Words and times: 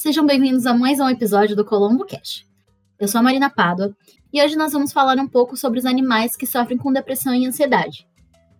Sejam 0.00 0.24
bem-vindos 0.24 0.64
a 0.64 0.72
mais 0.72 0.98
um 0.98 1.10
episódio 1.10 1.54
do 1.54 1.62
Colombo 1.62 2.06
Cash. 2.06 2.46
Eu 2.98 3.06
sou 3.06 3.18
a 3.18 3.22
Marina 3.22 3.50
Pádua 3.50 3.94
e 4.32 4.42
hoje 4.42 4.56
nós 4.56 4.72
vamos 4.72 4.94
falar 4.94 5.18
um 5.18 5.28
pouco 5.28 5.58
sobre 5.58 5.78
os 5.78 5.84
animais 5.84 6.34
que 6.34 6.46
sofrem 6.46 6.78
com 6.78 6.90
depressão 6.90 7.34
e 7.34 7.44
ansiedade. 7.44 8.08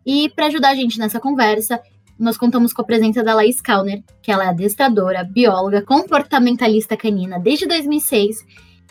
E 0.04 0.28
para 0.36 0.48
ajudar 0.48 0.68
a 0.68 0.74
gente 0.74 0.98
nessa 0.98 1.18
conversa, 1.18 1.80
nós 2.18 2.36
contamos 2.36 2.74
com 2.74 2.82
a 2.82 2.84
presença 2.84 3.24
da 3.24 3.32
Laís 3.32 3.58
Kauner, 3.58 4.04
que 4.20 4.30
ela 4.30 4.44
é 4.44 4.48
adestradora, 4.48 5.24
bióloga, 5.24 5.80
comportamentalista 5.80 6.94
canina 6.94 7.40
desde 7.40 7.66
2006 7.66 8.44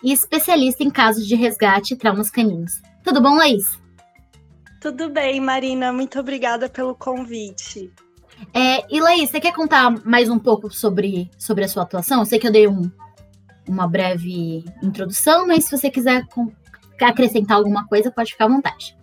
e 0.03 0.11
especialista 0.11 0.83
em 0.83 0.89
casos 0.89 1.27
de 1.27 1.35
resgate 1.35 1.93
e 1.93 1.97
traumas 1.97 2.31
caninos. 2.31 2.81
Tudo 3.03 3.21
bom, 3.21 3.35
Laís? 3.35 3.79
Tudo 4.81 5.07
bem, 5.07 5.39
Marina. 5.39 5.93
Muito 5.93 6.19
obrigada 6.19 6.67
pelo 6.67 6.95
convite. 6.95 7.93
É, 8.53 8.85
e 8.89 8.99
Laís, 8.99 9.29
você 9.29 9.39
quer 9.39 9.53
contar 9.53 9.91
mais 10.05 10.29
um 10.29 10.39
pouco 10.39 10.71
sobre, 10.71 11.29
sobre 11.37 11.63
a 11.63 11.67
sua 11.67 11.83
atuação? 11.83 12.19
Eu 12.19 12.25
sei 12.25 12.39
que 12.39 12.47
eu 12.47 12.51
dei 12.51 12.67
um, 12.67 12.89
uma 13.67 13.87
breve 13.87 14.63
introdução, 14.81 15.47
mas 15.47 15.65
se 15.65 15.77
você 15.77 15.89
quiser 15.89 16.25
acrescentar 17.01 17.57
alguma 17.57 17.87
coisa, 17.87 18.11
pode 18.11 18.31
ficar 18.31 18.45
à 18.45 18.49
vontade. 18.49 18.97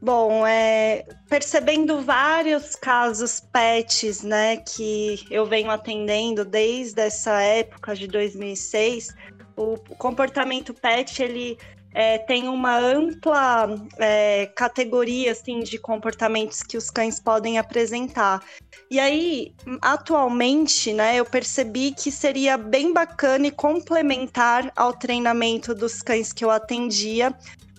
Bom, 0.00 0.44
é, 0.44 1.06
percebendo 1.28 2.00
vários 2.00 2.74
casos 2.74 3.40
PETs, 3.40 4.22
né, 4.24 4.56
que 4.56 5.24
eu 5.30 5.46
venho 5.46 5.70
atendendo 5.70 6.44
desde 6.44 7.00
essa 7.00 7.40
época 7.40 7.94
de 7.94 8.08
2006, 8.08 9.14
o 9.56 9.76
comportamento 9.96 10.74
PET 10.74 11.22
ele 11.22 11.58
é, 11.94 12.18
tem 12.18 12.48
uma 12.48 12.78
ampla 12.78 13.74
é, 13.98 14.46
categoria 14.54 15.32
assim, 15.32 15.60
de 15.60 15.78
comportamentos 15.78 16.62
que 16.62 16.76
os 16.76 16.90
cães 16.90 17.20
podem 17.20 17.58
apresentar. 17.58 18.42
E 18.90 18.98
aí, 18.98 19.54
atualmente, 19.80 20.92
né, 20.92 21.16
eu 21.16 21.24
percebi 21.24 21.92
que 21.92 22.10
seria 22.10 22.56
bem 22.56 22.92
bacana 22.92 23.46
e 23.46 23.50
complementar 23.50 24.72
ao 24.76 24.92
treinamento 24.92 25.74
dos 25.74 26.02
cães 26.02 26.32
que 26.32 26.44
eu 26.44 26.50
atendia, 26.50 27.34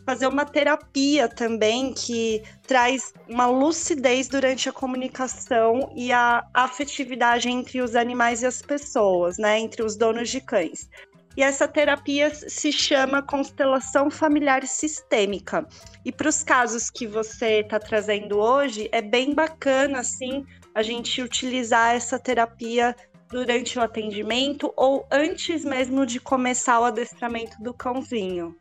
fazer 0.05 0.27
uma 0.27 0.45
terapia 0.45 1.27
também 1.27 1.93
que 1.93 2.43
traz 2.67 3.13
uma 3.27 3.45
lucidez 3.47 4.27
durante 4.27 4.67
a 4.67 4.73
comunicação 4.73 5.91
e 5.95 6.11
a 6.11 6.45
afetividade 6.53 7.49
entre 7.49 7.81
os 7.81 7.95
animais 7.95 8.41
e 8.41 8.45
as 8.45 8.61
pessoas, 8.61 9.37
né, 9.37 9.59
entre 9.59 9.83
os 9.83 9.95
donos 9.95 10.29
de 10.29 10.41
cães. 10.41 10.89
E 11.35 11.41
essa 11.41 11.67
terapia 11.67 12.33
se 12.33 12.71
chama 12.71 13.21
constelação 13.21 14.11
familiar 14.11 14.65
sistêmica. 14.67 15.67
E 16.05 16.11
para 16.11 16.29
os 16.29 16.43
casos 16.43 16.89
que 16.89 17.07
você 17.07 17.61
está 17.61 17.79
trazendo 17.79 18.39
hoje, 18.39 18.87
é 18.91 19.01
bem 19.01 19.33
bacana 19.33 19.99
assim 19.99 20.45
a 20.75 20.81
gente 20.81 21.21
utilizar 21.21 21.95
essa 21.95 22.19
terapia 22.19 22.95
durante 23.29 23.79
o 23.79 23.81
atendimento 23.81 24.71
ou 24.77 25.07
antes 25.11 25.65
mesmo 25.65 26.05
de 26.05 26.19
começar 26.19 26.79
o 26.79 26.83
adestramento 26.83 27.61
do 27.61 27.73
cãozinho. 27.73 28.55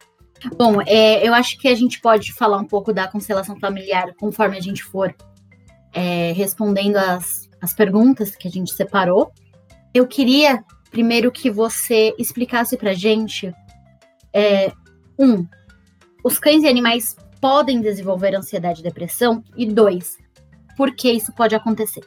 Bom, 0.56 0.80
é, 0.86 1.26
eu 1.26 1.34
acho 1.34 1.58
que 1.58 1.68
a 1.68 1.74
gente 1.74 2.00
pode 2.00 2.32
falar 2.32 2.56
um 2.56 2.64
pouco 2.64 2.92
da 2.92 3.06
constelação 3.06 3.58
familiar 3.60 4.12
conforme 4.18 4.56
a 4.56 4.60
gente 4.60 4.82
for 4.82 5.14
é, 5.92 6.32
respondendo 6.32 6.96
as, 6.96 7.48
as 7.60 7.74
perguntas 7.74 8.34
que 8.34 8.48
a 8.48 8.50
gente 8.50 8.72
separou. 8.72 9.30
Eu 9.94 10.06
queria 10.06 10.64
primeiro 10.92 11.32
que 11.32 11.50
você 11.50 12.14
explicasse 12.18 12.76
pra 12.76 12.92
gente 12.92 13.52
é, 14.32 14.70
um, 15.18 15.46
os 16.22 16.38
cães 16.38 16.62
e 16.62 16.68
animais 16.68 17.16
podem 17.40 17.80
desenvolver 17.80 18.36
ansiedade 18.36 18.80
e 18.80 18.84
depressão 18.84 19.42
e 19.56 19.66
dois, 19.66 20.16
por 20.76 20.94
que 20.94 21.10
isso 21.10 21.32
pode 21.32 21.54
acontecer? 21.54 22.02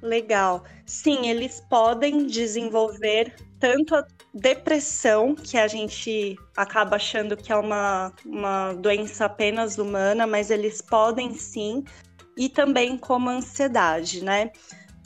Legal. 0.00 0.64
Sim, 0.86 1.28
eles 1.28 1.62
podem 1.68 2.26
desenvolver 2.26 3.34
tanto 3.58 3.94
a 3.94 4.06
depressão, 4.32 5.34
que 5.34 5.58
a 5.58 5.68
gente 5.68 6.38
acaba 6.56 6.96
achando 6.96 7.36
que 7.36 7.52
é 7.52 7.56
uma, 7.56 8.12
uma 8.24 8.72
doença 8.72 9.26
apenas 9.26 9.76
humana, 9.76 10.26
mas 10.26 10.50
eles 10.50 10.80
podem 10.80 11.34
sim, 11.34 11.84
e 12.36 12.48
também 12.48 12.96
como 12.96 13.28
ansiedade, 13.28 14.24
né? 14.24 14.50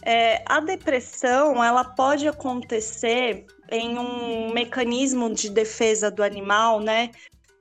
É, 0.06 0.42
a 0.46 0.60
depressão 0.60 1.64
ela 1.64 1.82
pode 1.82 2.28
acontecer 2.28 3.46
em 3.70 3.98
um 3.98 4.52
mecanismo 4.52 5.32
de 5.32 5.48
defesa 5.48 6.10
do 6.10 6.22
animal, 6.22 6.78
né? 6.78 7.10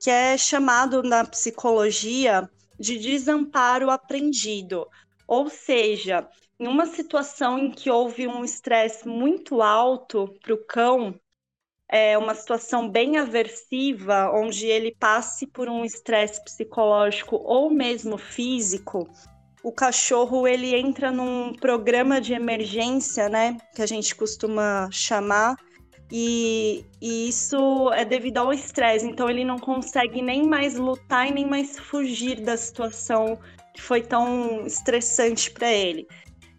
Que 0.01 0.09
é 0.09 0.37
chamado 0.37 1.01
na 1.01 1.23
psicologia 1.23 2.49
de 2.77 2.97
desamparo 2.97 3.89
aprendido. 3.89 4.85
Ou 5.25 5.49
seja, 5.49 6.27
em 6.59 6.67
uma 6.67 6.85
situação 6.85 7.57
em 7.57 7.71
que 7.71 7.89
houve 7.89 8.27
um 8.27 8.43
estresse 8.43 9.07
muito 9.07 9.61
alto 9.61 10.35
para 10.41 10.53
o 10.53 10.57
cão, 10.57 11.17
é 11.87 12.17
uma 12.17 12.35
situação 12.35 12.89
bem 12.89 13.17
aversiva, 13.17 14.31
onde 14.33 14.65
ele 14.65 14.95
passe 14.99 15.47
por 15.47 15.69
um 15.69 15.85
estresse 15.85 16.43
psicológico 16.43 17.37
ou 17.37 17.69
mesmo 17.69 18.17
físico, 18.17 19.07
o 19.63 19.71
cachorro 19.71 20.45
ele 20.45 20.75
entra 20.75 21.09
num 21.09 21.53
programa 21.53 22.19
de 22.19 22.33
emergência, 22.33 23.29
né, 23.29 23.57
que 23.73 23.81
a 23.81 23.85
gente 23.85 24.13
costuma 24.13 24.89
chamar, 24.91 25.55
e, 26.11 26.85
e 27.01 27.29
isso 27.29 27.89
é 27.93 28.05
devido 28.05 28.37
ao 28.37 28.53
estresse. 28.53 29.07
Então 29.07 29.29
ele 29.29 29.43
não 29.43 29.57
consegue 29.57 30.21
nem 30.21 30.45
mais 30.45 30.77
lutar 30.77 31.27
e 31.27 31.33
nem 31.33 31.47
mais 31.47 31.79
fugir 31.79 32.41
da 32.41 32.55
situação 32.55 33.39
que 33.73 33.81
foi 33.81 34.01
tão 34.01 34.65
estressante 34.67 35.49
para 35.49 35.71
ele. 35.71 36.05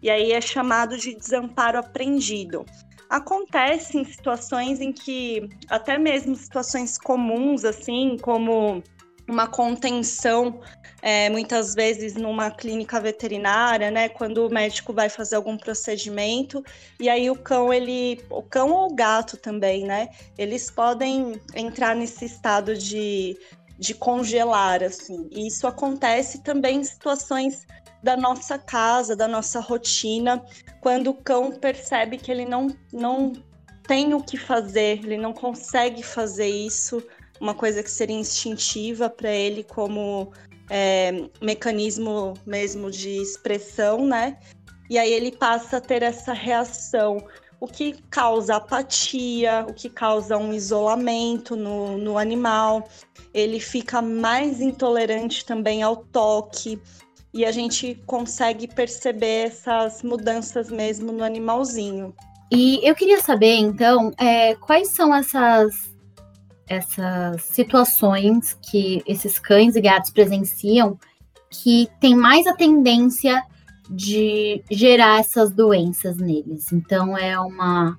E 0.01 0.09
aí 0.09 0.33
é 0.33 0.41
chamado 0.41 0.97
de 0.97 1.15
desamparo 1.15 1.79
aprendido. 1.79 2.65
Acontece 3.09 3.97
em 3.97 4.03
situações 4.03 4.81
em 4.81 4.91
que 4.91 5.47
até 5.69 5.97
mesmo 5.97 6.35
situações 6.35 6.97
comuns 6.97 7.63
assim, 7.63 8.17
como 8.21 8.83
uma 9.27 9.47
contenção 9.47 10.61
é, 11.01 11.29
muitas 11.29 11.75
vezes 11.75 12.15
numa 12.15 12.49
clínica 12.49 12.99
veterinária, 12.99 13.91
né, 13.91 14.09
quando 14.09 14.45
o 14.45 14.49
médico 14.49 14.91
vai 14.91 15.09
fazer 15.09 15.35
algum 15.35 15.57
procedimento, 15.57 16.63
e 16.99 17.09
aí 17.09 17.29
o 17.29 17.35
cão, 17.35 17.71
ele, 17.71 18.23
o 18.29 18.41
cão 18.41 18.71
ou 18.71 18.91
o 18.91 18.95
gato 18.95 19.37
também, 19.37 19.83
né, 19.83 20.09
eles 20.37 20.71
podem 20.71 21.39
entrar 21.53 21.95
nesse 21.95 22.25
estado 22.25 22.75
de, 22.75 23.37
de 23.77 23.93
congelar, 23.93 24.83
assim, 24.83 25.27
e 25.31 25.47
isso 25.47 25.67
acontece 25.67 26.41
também 26.41 26.79
em 26.79 26.83
situações 26.83 27.67
da 28.01 28.15
nossa 28.17 28.57
casa, 28.57 29.15
da 29.15 29.27
nossa 29.27 29.59
rotina, 29.59 30.43
quando 30.81 31.11
o 31.11 31.13
cão 31.13 31.51
percebe 31.51 32.17
que 32.17 32.31
ele 32.31 32.45
não, 32.45 32.67
não 32.91 33.33
tem 33.87 34.13
o 34.13 34.21
que 34.23 34.37
fazer, 34.37 34.99
ele 35.03 35.17
não 35.17 35.33
consegue 35.33 36.03
fazer 36.03 36.47
isso, 36.47 37.03
uma 37.39 37.53
coisa 37.53 37.83
que 37.83 37.91
seria 37.91 38.15
instintiva 38.15 39.09
para 39.09 39.31
ele 39.31 39.63
como 39.63 40.31
é, 40.69 41.29
mecanismo 41.41 42.33
mesmo 42.45 42.89
de 42.89 43.21
expressão, 43.21 44.05
né? 44.05 44.37
E 44.89 44.97
aí 44.97 45.11
ele 45.11 45.31
passa 45.31 45.77
a 45.77 45.81
ter 45.81 46.03
essa 46.03 46.33
reação, 46.33 47.17
o 47.59 47.67
que 47.67 47.93
causa 48.09 48.55
apatia, 48.55 49.65
o 49.67 49.73
que 49.73 49.89
causa 49.89 50.37
um 50.37 50.53
isolamento 50.53 51.55
no, 51.55 51.97
no 51.97 52.17
animal. 52.17 52.87
Ele 53.33 53.59
fica 53.59 54.01
mais 54.01 54.61
intolerante 54.61 55.43
também 55.43 55.81
ao 55.81 55.97
toque, 55.97 56.79
e 57.35 57.43
a 57.43 57.51
gente 57.51 58.01
consegue 58.05 58.65
perceber 58.65 59.47
essas 59.47 60.01
mudanças 60.01 60.71
mesmo 60.71 61.11
no 61.11 61.21
animalzinho. 61.21 62.15
E 62.49 62.79
eu 62.81 62.95
queria 62.95 63.19
saber, 63.19 63.55
então, 63.55 64.13
é, 64.17 64.55
quais 64.55 64.87
são 64.91 65.13
essas 65.13 65.93
essas 66.67 67.43
situações 67.43 68.57
que 68.61 69.01
esses 69.05 69.37
cães 69.39 69.75
e 69.75 69.81
gatos 69.81 70.11
presenciam 70.11 70.97
que 71.49 71.87
tem 71.99 72.15
mais 72.15 72.47
a 72.47 72.53
tendência 72.53 73.43
de 73.89 74.63
gerar 74.71 75.19
essas 75.19 75.51
doenças 75.51 76.17
neles. 76.17 76.71
Então 76.73 77.17
é 77.17 77.39
uma 77.39 77.97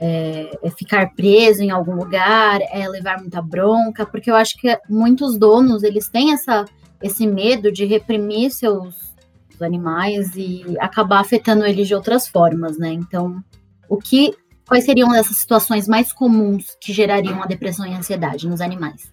é, 0.00 0.50
é, 0.62 0.70
ficar 0.70 1.12
preso 1.14 1.62
em 1.62 1.70
algum 1.70 1.96
lugar, 1.96 2.60
é 2.70 2.88
levar 2.88 3.18
muita 3.18 3.42
bronca, 3.42 4.06
porque 4.06 4.30
eu 4.30 4.36
acho 4.36 4.56
que 4.56 4.78
muitos 4.88 5.36
donos 5.36 5.82
eles 5.82 6.08
têm 6.08 6.32
essa, 6.32 6.64
esse 7.02 7.26
medo 7.26 7.72
de 7.72 7.84
reprimir 7.84 8.52
seus 8.52 9.12
animais 9.60 10.36
e 10.36 10.64
acabar 10.78 11.18
afetando 11.18 11.66
eles 11.66 11.88
de 11.88 11.94
outras 11.96 12.28
formas, 12.28 12.78
né? 12.78 12.92
Então, 12.92 13.42
o 13.88 13.96
que 13.96 14.32
Quais 14.68 14.84
seriam 14.84 15.14
essas 15.14 15.38
situações 15.38 15.88
mais 15.88 16.12
comuns 16.12 16.76
que 16.78 16.92
gerariam 16.92 17.42
a 17.42 17.46
depressão 17.46 17.86
e 17.86 17.94
a 17.94 17.98
ansiedade 17.98 18.46
nos 18.46 18.60
animais? 18.60 19.10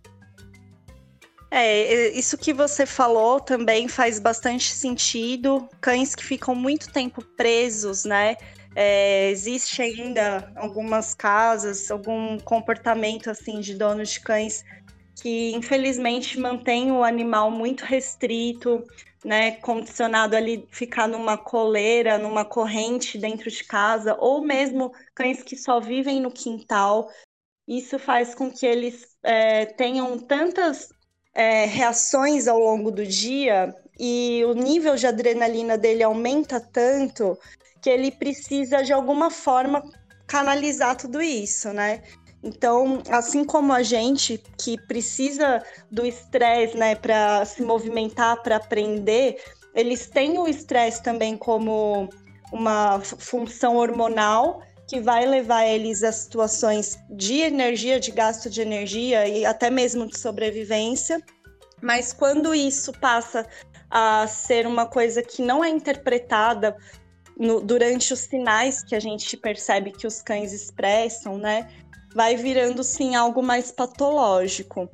É, 1.49 2.09
isso 2.09 2.37
que 2.37 2.51
você 2.51 2.85
falou 2.85 3.39
também 3.39 3.87
faz 3.87 4.19
bastante 4.19 4.73
sentido. 4.73 5.69
Cães 5.79 6.13
que 6.13 6.23
ficam 6.23 6.53
muito 6.53 6.91
tempo 6.91 7.23
presos, 7.37 8.03
né? 8.03 8.35
É, 8.75 9.31
existe 9.31 9.81
ainda 9.81 10.51
algumas 10.57 11.13
casas, 11.13 11.89
algum 11.89 12.37
comportamento 12.39 13.29
assim 13.29 13.61
de 13.61 13.75
donos 13.75 14.09
de 14.09 14.19
cães 14.19 14.65
que 15.21 15.53
infelizmente 15.55 16.37
mantém 16.37 16.91
o 16.91 17.01
animal 17.01 17.49
muito 17.49 17.85
restrito, 17.85 18.83
né, 19.25 19.53
condicionado 19.53 20.35
ali 20.35 20.67
ficar 20.71 21.07
numa 21.07 21.35
coleira, 21.35 22.19
numa 22.19 22.45
corrente 22.45 23.17
dentro 23.17 23.49
de 23.49 23.63
casa, 23.63 24.15
ou 24.19 24.41
mesmo 24.41 24.93
cães 25.15 25.41
que 25.41 25.57
só 25.57 25.79
vivem 25.79 26.21
no 26.21 26.29
quintal. 26.29 27.09
Isso 27.67 27.97
faz 27.97 28.35
com 28.35 28.51
que 28.51 28.67
eles 28.67 29.17
é, 29.23 29.65
tenham 29.65 30.19
tantas 30.19 30.89
é, 31.33 31.65
reações 31.65 32.47
ao 32.47 32.59
longo 32.59 32.91
do 32.91 33.03
dia 33.03 33.75
e 33.99 34.43
o 34.45 34.53
nível 34.53 34.95
de 34.95 35.07
adrenalina 35.07 35.75
dele 35.75 36.03
aumenta 36.03 36.61
tanto 36.61 37.35
que 37.81 37.89
ele 37.89 38.11
precisa 38.11 38.83
de 38.83 38.93
alguma 38.93 39.31
forma 39.31 39.83
canalizar 40.27 40.95
tudo 40.95 41.19
isso, 41.19 41.73
né? 41.73 42.03
Então, 42.45 43.01
assim 43.09 43.43
como 43.43 43.73
a 43.73 43.81
gente 43.81 44.39
que 44.55 44.79
precisa 44.85 45.63
do 45.89 46.05
estresse, 46.05 46.77
né, 46.77 46.93
para 46.93 47.43
se 47.43 47.63
movimentar, 47.63 48.43
para 48.43 48.57
aprender, 48.57 49.41
eles 49.73 50.05
têm 50.05 50.37
o 50.37 50.47
estresse 50.47 51.01
também 51.01 51.35
como 51.35 52.07
uma 52.53 53.01
função 53.01 53.77
hormonal 53.77 54.61
que 54.87 54.99
vai 54.99 55.25
levar 55.25 55.65
eles 55.65 56.03
a 56.03 56.11
situações 56.11 56.99
de 57.09 57.39
energia, 57.39 57.99
de 57.99 58.11
gasto 58.11 58.47
de 58.47 58.61
energia 58.61 59.27
e 59.27 59.43
até 59.43 59.71
mesmo 59.71 60.05
de 60.05 60.19
sobrevivência. 60.19 61.19
Mas 61.81 62.13
quando 62.13 62.53
isso 62.53 62.93
passa 62.93 63.47
a 63.89 64.27
ser 64.27 64.67
uma 64.67 64.85
coisa 64.85 65.23
que 65.23 65.41
não 65.41 65.63
é 65.63 65.69
interpretada 65.69 66.77
no, 67.35 67.59
durante 67.59 68.13
os 68.13 68.19
sinais 68.19 68.83
que 68.83 68.95
a 68.95 68.99
gente 68.99 69.35
percebe 69.35 69.91
que 69.91 70.05
os 70.05 70.21
cães 70.21 70.53
expressam, 70.53 71.39
né? 71.39 71.67
Vai 72.15 72.37
virando 72.37 72.83
sim 72.83 73.15
algo 73.15 73.43
mais 73.43 73.71
patológico. 73.71 74.89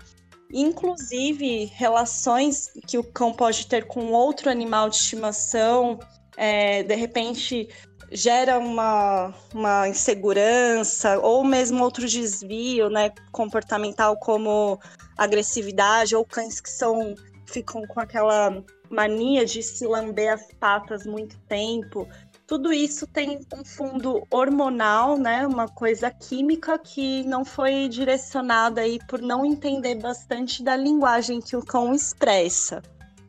Inclusive, 0.51 1.65
relações 1.65 2.67
que 2.87 2.97
o 2.97 3.03
cão 3.03 3.31
pode 3.31 3.67
ter 3.67 3.87
com 3.87 4.11
outro 4.11 4.49
animal 4.49 4.89
de 4.89 4.95
estimação, 4.97 5.99
é, 6.35 6.83
de 6.83 6.95
repente 6.95 7.69
gera 8.11 8.59
uma, 8.59 9.33
uma 9.53 9.87
insegurança 9.87 11.17
ou 11.19 11.45
mesmo 11.45 11.81
outro 11.81 12.05
desvio 12.05 12.89
né, 12.89 13.11
comportamental 13.31 14.17
como 14.17 14.77
agressividade 15.17 16.15
ou 16.15 16.25
cães 16.25 16.59
que 16.59 16.69
são 16.69 17.15
ficam 17.45 17.85
com 17.87 17.99
aquela 17.99 18.63
mania 18.89 19.45
de 19.45 19.61
se 19.61 19.85
lamber 19.85 20.33
as 20.33 20.47
patas 20.59 21.05
muito 21.05 21.37
tempo. 21.47 22.07
Tudo 22.51 22.73
isso 22.73 23.07
tem 23.07 23.39
um 23.55 23.63
fundo 23.63 24.27
hormonal, 24.29 25.17
né? 25.17 25.47
Uma 25.47 25.69
coisa 25.69 26.11
química 26.11 26.77
que 26.77 27.23
não 27.23 27.45
foi 27.45 27.87
direcionada 27.87 28.81
aí 28.81 28.99
por 29.07 29.21
não 29.21 29.45
entender 29.45 29.95
bastante 29.95 30.61
da 30.61 30.75
linguagem 30.75 31.39
que 31.39 31.55
o 31.55 31.63
cão 31.63 31.93
expressa. 31.93 32.81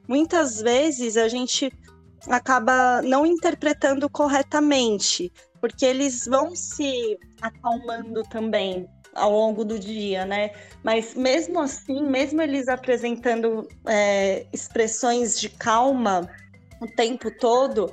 Muitas 0.08 0.60
vezes 0.60 1.16
a 1.16 1.28
gente 1.28 1.72
acaba 2.26 3.00
não 3.02 3.24
interpretando 3.24 4.10
corretamente, 4.10 5.32
porque 5.60 5.86
eles 5.86 6.26
vão 6.26 6.56
se 6.56 7.16
acalmando 7.40 8.24
também 8.24 8.88
ao 9.14 9.30
longo 9.30 9.64
do 9.64 9.78
dia, 9.78 10.26
né? 10.26 10.50
Mas 10.82 11.14
mesmo 11.14 11.60
assim, 11.60 12.02
mesmo 12.02 12.42
eles 12.42 12.66
apresentando 12.66 13.68
é, 13.86 14.48
expressões 14.52 15.38
de 15.38 15.48
calma 15.48 16.28
o 16.80 16.86
tempo 16.88 17.30
todo, 17.30 17.92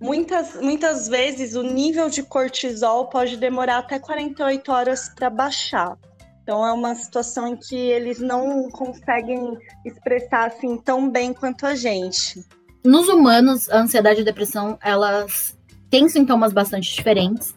muitas, 0.00 0.60
muitas 0.60 1.06
vezes 1.06 1.54
o 1.54 1.62
nível 1.62 2.08
de 2.08 2.22
cortisol 2.22 3.08
pode 3.08 3.36
demorar 3.36 3.78
até 3.78 3.98
48 3.98 4.72
horas 4.72 5.08
para 5.14 5.28
baixar. 5.28 5.96
Então 6.42 6.66
é 6.66 6.72
uma 6.72 6.94
situação 6.94 7.46
em 7.48 7.56
que 7.56 7.76
eles 7.76 8.18
não 8.18 8.68
conseguem 8.70 9.56
expressar 9.84 10.48
assim 10.48 10.76
tão 10.78 11.08
bem 11.08 11.32
quanto 11.32 11.66
a 11.66 11.74
gente. 11.74 12.44
Nos 12.84 13.08
humanos, 13.08 13.68
a 13.68 13.78
ansiedade 13.78 14.20
e 14.20 14.22
a 14.22 14.24
depressão, 14.24 14.78
elas 14.82 15.56
têm 15.90 16.08
sintomas 16.08 16.52
bastante 16.52 16.94
diferentes. 16.94 17.54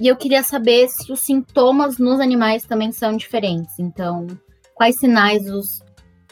E 0.00 0.06
eu 0.06 0.16
queria 0.16 0.42
saber 0.42 0.88
se 0.88 1.12
os 1.12 1.20
sintomas 1.20 1.98
nos 1.98 2.20
animais 2.20 2.64
também 2.64 2.92
são 2.92 3.16
diferentes. 3.16 3.78
Então, 3.78 4.26
quais 4.74 4.98
sinais 4.98 5.48
os, 5.48 5.80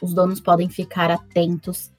os 0.02 0.12
donos 0.12 0.40
podem 0.40 0.68
ficar 0.68 1.10
atentos? 1.10 1.90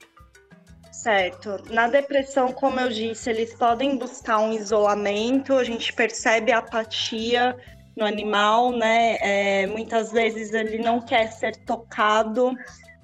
Certo. 0.98 1.62
Na 1.70 1.86
depressão, 1.86 2.52
como 2.52 2.80
eu 2.80 2.88
disse, 2.88 3.30
eles 3.30 3.54
podem 3.54 3.96
buscar 3.96 4.40
um 4.40 4.52
isolamento, 4.52 5.54
a 5.54 5.62
gente 5.62 5.92
percebe 5.92 6.50
a 6.50 6.58
apatia 6.58 7.56
no 7.96 8.04
animal, 8.04 8.72
né? 8.72 9.16
É, 9.20 9.66
muitas 9.68 10.10
vezes 10.10 10.52
ele 10.52 10.78
não 10.78 11.00
quer 11.00 11.30
ser 11.30 11.54
tocado. 11.58 12.52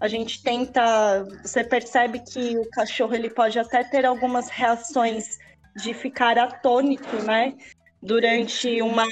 A 0.01 0.09
gente 0.09 0.43
tenta, 0.43 1.25
você 1.41 1.63
percebe 1.63 2.19
que 2.19 2.59
o 2.59 2.69
cachorro 2.71 3.15
ele 3.15 3.31
pode 3.31 3.61
até 3.61 3.85
ter 3.85 4.05
algumas 4.05 4.49
reações 4.49 5.39
de 5.77 5.95
ficar 5.95 6.37
atônito, 6.37 7.23
né? 7.25 7.55
Durante 8.05 8.83
uma 8.83 9.07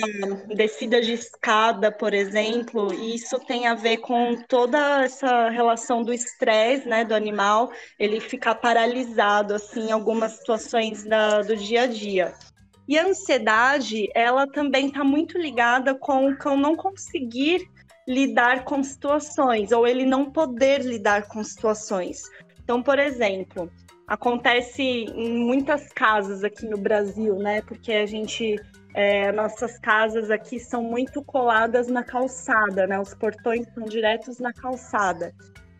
descida 0.54 1.00
de 1.00 1.14
escada, 1.14 1.90
por 1.90 2.12
exemplo, 2.12 2.92
e 2.92 3.14
isso 3.14 3.38
tem 3.40 3.66
a 3.66 3.74
ver 3.74 3.96
com 3.96 4.36
toda 4.46 5.02
essa 5.02 5.48
relação 5.48 6.02
do 6.02 6.12
estresse, 6.12 6.86
né, 6.86 7.02
do 7.02 7.14
animal, 7.14 7.72
ele 7.98 8.20
ficar 8.20 8.56
paralisado, 8.56 9.54
assim, 9.54 9.88
em 9.88 9.92
algumas 9.92 10.32
situações 10.32 11.04
da, 11.04 11.40
do 11.40 11.56
dia 11.56 11.82
a 11.82 11.86
dia. 11.86 12.34
E 12.86 12.98
a 12.98 13.06
ansiedade, 13.06 14.10
ela 14.14 14.46
também 14.46 14.88
está 14.88 15.02
muito 15.02 15.38
ligada 15.38 15.94
com 15.94 16.28
o 16.28 16.36
cão 16.36 16.54
não 16.54 16.76
conseguir 16.76 17.66
lidar 18.06 18.64
com 18.64 18.82
situações, 18.84 19.72
ou 19.72 19.86
ele 19.86 20.04
não 20.04 20.30
poder 20.30 20.82
lidar 20.82 21.28
com 21.28 21.42
situações. 21.42 22.24
Então, 22.62 22.82
por 22.82 22.98
exemplo, 22.98 23.70
acontece 24.06 24.82
em 24.82 25.38
muitas 25.38 25.88
casas 25.92 26.44
aqui 26.44 26.66
no 26.66 26.76
Brasil, 26.76 27.36
né? 27.36 27.62
Porque 27.62 27.92
a 27.92 28.04
gente 28.04 28.56
é, 28.94 29.32
nossas 29.32 29.78
casas 29.78 30.30
aqui 30.30 30.58
são 30.58 30.82
muito 30.82 31.22
coladas 31.22 31.88
na 31.88 32.02
calçada, 32.02 32.86
né? 32.86 33.00
Os 33.00 33.14
portões 33.14 33.66
são 33.74 33.84
diretos 33.84 34.38
na 34.38 34.52
calçada. 34.52 35.34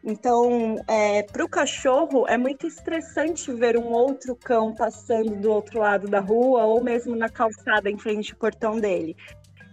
Então, 0.05 0.77
é, 0.89 1.23
para 1.23 1.45
o 1.45 1.49
cachorro, 1.49 2.27
é 2.27 2.37
muito 2.37 2.67
estressante 2.67 3.53
ver 3.53 3.77
um 3.77 3.93
outro 3.93 4.35
cão 4.35 4.75
passando 4.75 5.37
do 5.37 5.51
outro 5.51 5.79
lado 5.79 6.09
da 6.09 6.19
rua 6.19 6.65
ou 6.65 6.83
mesmo 6.83 7.15
na 7.15 7.29
calçada 7.29 7.89
em 7.89 7.97
frente 7.97 8.33
ao 8.33 8.39
portão 8.39 8.81
dele. 8.81 9.17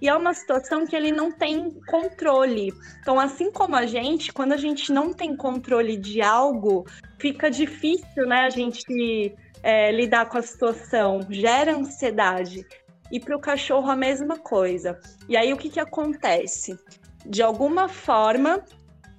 E 0.02 0.08
é 0.08 0.16
uma 0.16 0.34
situação 0.34 0.86
que 0.86 0.96
ele 0.96 1.12
não 1.12 1.32
tem 1.32 1.72
controle. 1.88 2.72
Então, 3.02 3.20
assim 3.20 3.52
como 3.52 3.76
a 3.76 3.86
gente, 3.86 4.32
quando 4.32 4.54
a 4.54 4.58
gente 4.58 4.94
não 4.94 5.14
tem 5.14 5.36
controle 5.36 5.98
de 5.98 6.22
algo, 6.22 6.86
fica 7.18 7.50
difícil, 7.50 8.26
né, 8.26 8.46
a 8.46 8.50
gente 8.50 9.36
é, 9.62 9.92
lidar 9.92 10.28
com 10.28 10.38
a 10.38 10.42
situação, 10.42 11.20
gera 11.30 11.76
ansiedade. 11.76 12.66
E 13.12 13.20
para 13.20 13.36
o 13.36 13.40
cachorro 13.40 13.90
a 13.90 13.96
mesma 13.96 14.38
coisa. 14.38 15.00
E 15.28 15.36
aí 15.36 15.52
o 15.54 15.58
que, 15.58 15.70
que 15.70 15.80
acontece? 15.80 16.78
De 17.26 17.42
alguma 17.42 17.90
forma, 17.90 18.64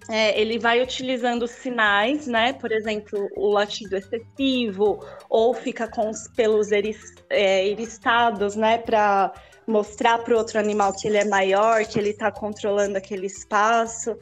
é, 0.08 0.38
ele 0.40 0.58
vai 0.58 0.82
utilizando 0.82 1.46
sinais, 1.46 2.26
né? 2.26 2.52
Por 2.52 2.72
exemplo, 2.72 3.28
o 3.36 3.50
latido 3.50 3.96
excessivo, 3.96 4.98
ou 5.28 5.54
fica 5.54 5.86
com 5.86 6.10
os 6.10 6.26
pelos 6.28 6.72
eris, 6.72 7.14
é, 7.28 7.66
eristados, 7.68 8.56
né? 8.56 8.78
Para 8.78 9.32
mostrar 9.66 10.18
para 10.18 10.34
o 10.34 10.36
outro 10.36 10.58
animal 10.58 10.92
que 10.92 11.06
ele 11.06 11.18
é 11.18 11.24
maior, 11.24 11.84
que 11.84 11.98
ele 11.98 12.10
está 12.10 12.30
controlando 12.32 12.98
aquele 12.98 13.26
espaço. 13.26 14.16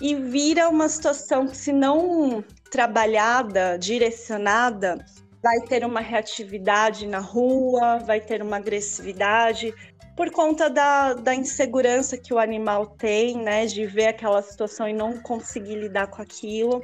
E 0.00 0.14
vira 0.14 0.68
uma 0.68 0.88
situação 0.88 1.46
que, 1.46 1.56
se 1.56 1.72
não 1.72 2.44
trabalhada, 2.70 3.78
direcionada, 3.78 4.98
vai 5.44 5.60
ter 5.60 5.84
uma 5.84 6.00
reatividade 6.00 7.06
na 7.06 7.18
rua, 7.18 7.98
vai 7.98 8.18
ter 8.18 8.40
uma 8.40 8.56
agressividade, 8.56 9.74
por 10.16 10.30
conta 10.30 10.70
da, 10.70 11.12
da 11.12 11.34
insegurança 11.34 12.16
que 12.16 12.32
o 12.32 12.38
animal 12.38 12.86
tem, 12.86 13.36
né, 13.36 13.66
de 13.66 13.84
ver 13.84 14.06
aquela 14.06 14.40
situação 14.40 14.88
e 14.88 14.94
não 14.94 15.20
conseguir 15.20 15.74
lidar 15.74 16.06
com 16.06 16.22
aquilo, 16.22 16.82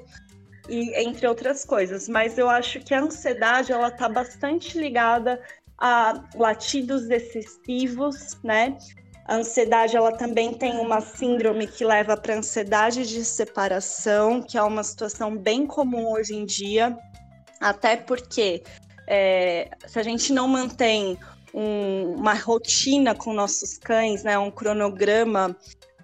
e 0.69 0.95
entre 1.03 1.27
outras 1.27 1.65
coisas. 1.65 2.07
Mas 2.07 2.37
eu 2.37 2.51
acho 2.51 2.81
que 2.81 2.93
a 2.93 3.01
ansiedade 3.01 3.73
ela 3.73 3.89
está 3.89 4.11
bastante 4.11 4.79
ligada 4.79 5.41
a 5.79 6.23
latidos 6.35 7.09
excessivos, 7.09 8.39
né? 8.45 8.77
A 9.27 9.37
ansiedade 9.37 9.97
ela 9.97 10.13
também 10.13 10.53
tem 10.53 10.77
uma 10.77 11.01
síndrome 11.01 11.67
que 11.67 11.83
leva 11.83 12.15
para 12.15 12.37
ansiedade 12.37 13.09
de 13.09 13.25
separação, 13.25 14.43
que 14.43 14.59
é 14.59 14.63
uma 14.63 14.85
situação 14.85 15.35
bem 15.35 15.67
comum 15.67 16.13
hoje 16.13 16.35
em 16.35 16.45
dia, 16.45 16.95
até 17.61 17.97
porque 17.97 18.63
é, 19.07 19.71
se 19.87 19.99
a 19.99 20.03
gente 20.03 20.33
não 20.33 20.49
mantém 20.49 21.19
um, 21.53 22.15
uma 22.15 22.35
rotina 22.35 23.15
com 23.15 23.33
nossos 23.33 23.77
cães, 23.77 24.23
né, 24.23 24.39
um 24.39 24.51
cronograma 24.51 25.57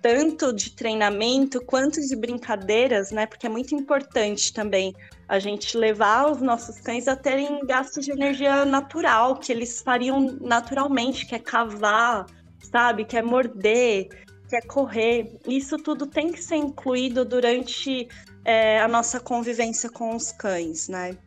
tanto 0.02 0.52
de 0.52 0.70
treinamento 0.70 1.60
quanto 1.64 2.00
de 2.00 2.14
brincadeiras, 2.14 3.10
né? 3.10 3.26
Porque 3.26 3.46
é 3.46 3.48
muito 3.48 3.74
importante 3.74 4.52
também 4.52 4.94
a 5.28 5.40
gente 5.40 5.76
levar 5.76 6.30
os 6.30 6.40
nossos 6.40 6.78
cães 6.78 7.08
a 7.08 7.16
terem 7.16 7.66
gastos 7.66 8.04
de 8.04 8.12
energia 8.12 8.64
natural, 8.64 9.36
que 9.36 9.50
eles 9.50 9.82
fariam 9.82 10.38
naturalmente, 10.40 11.26
que 11.26 11.34
é 11.34 11.40
cavar, 11.40 12.26
sabe? 12.70 13.04
Que 13.04 13.16
é 13.16 13.22
morder. 13.22 14.08
quer 14.48 14.64
correr. 14.66 15.40
Isso 15.44 15.76
tudo 15.76 16.06
tem 16.06 16.30
que 16.30 16.40
ser 16.40 16.56
incluído 16.56 17.24
durante 17.24 18.06
é, 18.44 18.80
a 18.80 18.86
nossa 18.86 19.18
convivência 19.18 19.90
com 19.90 20.14
os 20.14 20.30
cães, 20.30 20.88
né? 20.88 21.18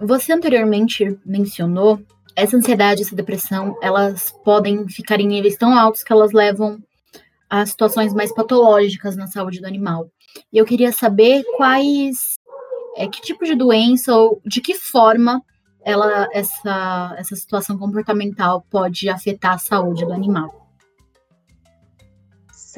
Você 0.00 0.32
anteriormente 0.32 1.18
mencionou 1.24 2.00
essa 2.36 2.56
ansiedade, 2.56 3.02
essa 3.02 3.16
depressão, 3.16 3.76
elas 3.82 4.32
podem 4.44 4.86
ficar 4.88 5.20
em 5.20 5.26
níveis 5.26 5.56
tão 5.56 5.76
altos 5.76 6.04
que 6.04 6.12
elas 6.12 6.32
levam 6.32 6.78
a 7.50 7.66
situações 7.66 8.14
mais 8.14 8.32
patológicas 8.32 9.16
na 9.16 9.26
saúde 9.26 9.60
do 9.60 9.66
animal. 9.66 10.08
E 10.52 10.58
eu 10.58 10.64
queria 10.64 10.92
saber 10.92 11.42
quais, 11.56 12.38
é, 12.96 13.08
que 13.08 13.20
tipo 13.20 13.44
de 13.44 13.56
doença 13.56 14.14
ou 14.14 14.40
de 14.46 14.60
que 14.60 14.74
forma 14.74 15.42
ela, 15.82 16.28
essa, 16.32 17.14
essa 17.16 17.34
situação 17.34 17.76
comportamental 17.76 18.64
pode 18.70 19.08
afetar 19.08 19.54
a 19.54 19.58
saúde 19.58 20.04
do 20.04 20.12
animal. 20.12 20.57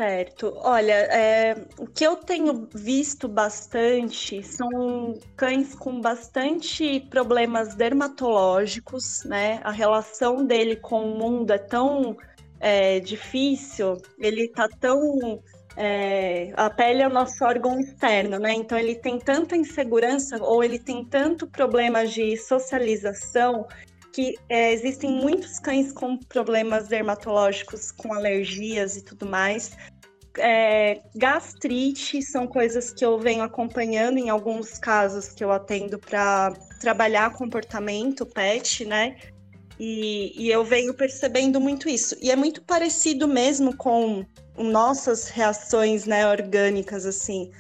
Certo. 0.01 0.55
Olha, 0.63 0.95
é, 0.95 1.55
o 1.79 1.87
que 1.87 2.05
eu 2.05 2.17
tenho 2.17 2.67
visto 2.75 3.29
bastante 3.29 4.43
são 4.43 5.13
cães 5.37 5.75
com 5.75 6.01
bastante 6.01 7.01
problemas 7.11 7.75
dermatológicos, 7.75 9.25
né? 9.25 9.61
A 9.63 9.71
relação 9.71 10.43
dele 10.47 10.77
com 10.77 11.05
o 11.05 11.19
mundo 11.19 11.51
é 11.51 11.59
tão 11.59 12.17
é, 12.59 12.99
difícil, 12.99 13.99
ele 14.19 14.49
tá 14.49 14.71
tão. 14.81 15.43
É, 15.77 16.51
a 16.57 16.71
pele 16.71 17.03
é 17.03 17.07
o 17.07 17.13
nosso 17.13 17.45
órgão 17.45 17.79
externo, 17.79 18.39
né? 18.39 18.55
Então 18.55 18.79
ele 18.79 18.95
tem 18.95 19.19
tanta 19.19 19.55
insegurança 19.55 20.43
ou 20.43 20.65
ele 20.65 20.79
tem 20.79 21.05
tanto 21.05 21.47
problema 21.47 22.07
de 22.07 22.39
socialização 22.39 23.67
que 24.13 24.35
é, 24.49 24.73
existem 24.73 25.11
muitos 25.11 25.59
cães 25.59 25.93
com 25.93 26.17
problemas 26.17 26.89
dermatológicos, 26.89 27.91
com 27.91 28.13
alergias 28.13 28.97
e 28.97 29.03
tudo 29.03 29.27
mais. 29.27 29.77
É, 30.39 31.01
gastrite 31.15 32.23
são 32.23 32.47
coisas 32.47 32.93
que 32.93 33.05
eu 33.05 33.19
venho 33.19 33.43
acompanhando 33.43 34.19
em 34.19 34.31
alguns 34.31 34.79
casos 34.79 35.31
que 35.31 35.43
eu 35.43 35.51
atendo 35.51 35.99
para 35.99 36.53
trabalhar 36.81 37.33
comportamento 37.33 38.25
pet, 38.25 38.85
né? 38.85 39.17
E, 39.79 40.35
e, 40.37 40.51
eu 40.51 40.63
venho 40.63 40.93
percebendo 40.93 41.59
muito 41.59 41.89
isso. 41.89 42.15
E 42.21 42.31
é 42.31 42.37
muito 42.37 42.61
parecido 42.63 43.27
mesmo 43.27 43.75
com 43.75 44.27
nossas 44.59 45.29
reações 45.29 46.05
né, 46.05 46.27
orgânicas, 46.29 47.07
assim. 47.07 47.51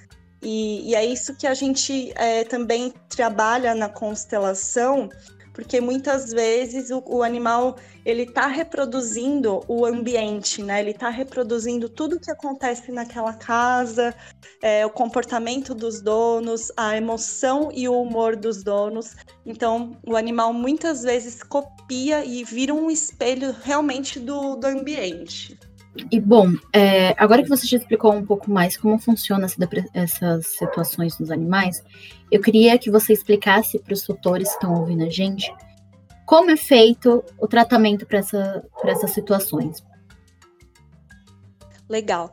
E, 0.42 0.90
e 0.90 0.94
é 0.94 1.04
isso 1.04 1.34
que 1.34 1.46
a 1.46 1.54
gente 1.54 2.12
é, 2.16 2.44
também 2.44 2.92
trabalha 3.08 3.74
na 3.74 3.88
constelação, 3.88 5.08
porque 5.52 5.80
muitas 5.80 6.30
vezes 6.30 6.90
o, 6.90 7.02
o 7.06 7.22
animal 7.22 7.76
ele 8.04 8.22
está 8.22 8.46
reproduzindo 8.46 9.60
o 9.68 9.84
ambiente, 9.84 10.62
né? 10.62 10.80
Ele 10.80 10.90
está 10.90 11.10
reproduzindo 11.10 11.88
tudo 11.88 12.18
que 12.18 12.30
acontece 12.30 12.90
naquela 12.90 13.34
casa, 13.34 14.14
é, 14.62 14.84
o 14.86 14.90
comportamento 14.90 15.74
dos 15.74 16.00
donos, 16.00 16.72
a 16.76 16.96
emoção 16.96 17.70
e 17.72 17.88
o 17.88 18.00
humor 18.00 18.36
dos 18.36 18.62
donos. 18.62 19.16
Então, 19.44 19.96
o 20.06 20.16
animal 20.16 20.52
muitas 20.52 21.02
vezes 21.02 21.42
copia 21.42 22.24
e 22.24 22.44
vira 22.44 22.72
um 22.72 22.90
espelho 22.90 23.54
realmente 23.62 24.18
do, 24.18 24.56
do 24.56 24.66
ambiente. 24.66 25.58
E 26.10 26.20
bom, 26.20 26.52
é, 26.72 27.14
agora 27.18 27.42
que 27.42 27.48
você 27.48 27.66
já 27.66 27.76
explicou 27.76 28.12
um 28.12 28.24
pouco 28.24 28.50
mais 28.50 28.76
como 28.76 28.98
funciona 28.98 29.46
essa, 29.46 29.68
essas 29.92 30.46
situações 30.46 31.18
nos 31.18 31.30
animais, 31.30 31.82
eu 32.30 32.40
queria 32.40 32.78
que 32.78 32.90
você 32.90 33.12
explicasse 33.12 33.78
para 33.78 33.92
os 33.92 34.02
tutores 34.02 34.48
que 34.48 34.54
estão 34.54 34.74
ouvindo 34.74 35.04
a 35.04 35.10
gente 35.10 35.52
como 36.24 36.50
é 36.52 36.56
feito 36.56 37.24
o 37.40 37.48
tratamento 37.48 38.06
para 38.06 38.18
essa, 38.20 38.64
essas 38.84 39.10
situações. 39.10 39.82
Legal. 41.88 42.32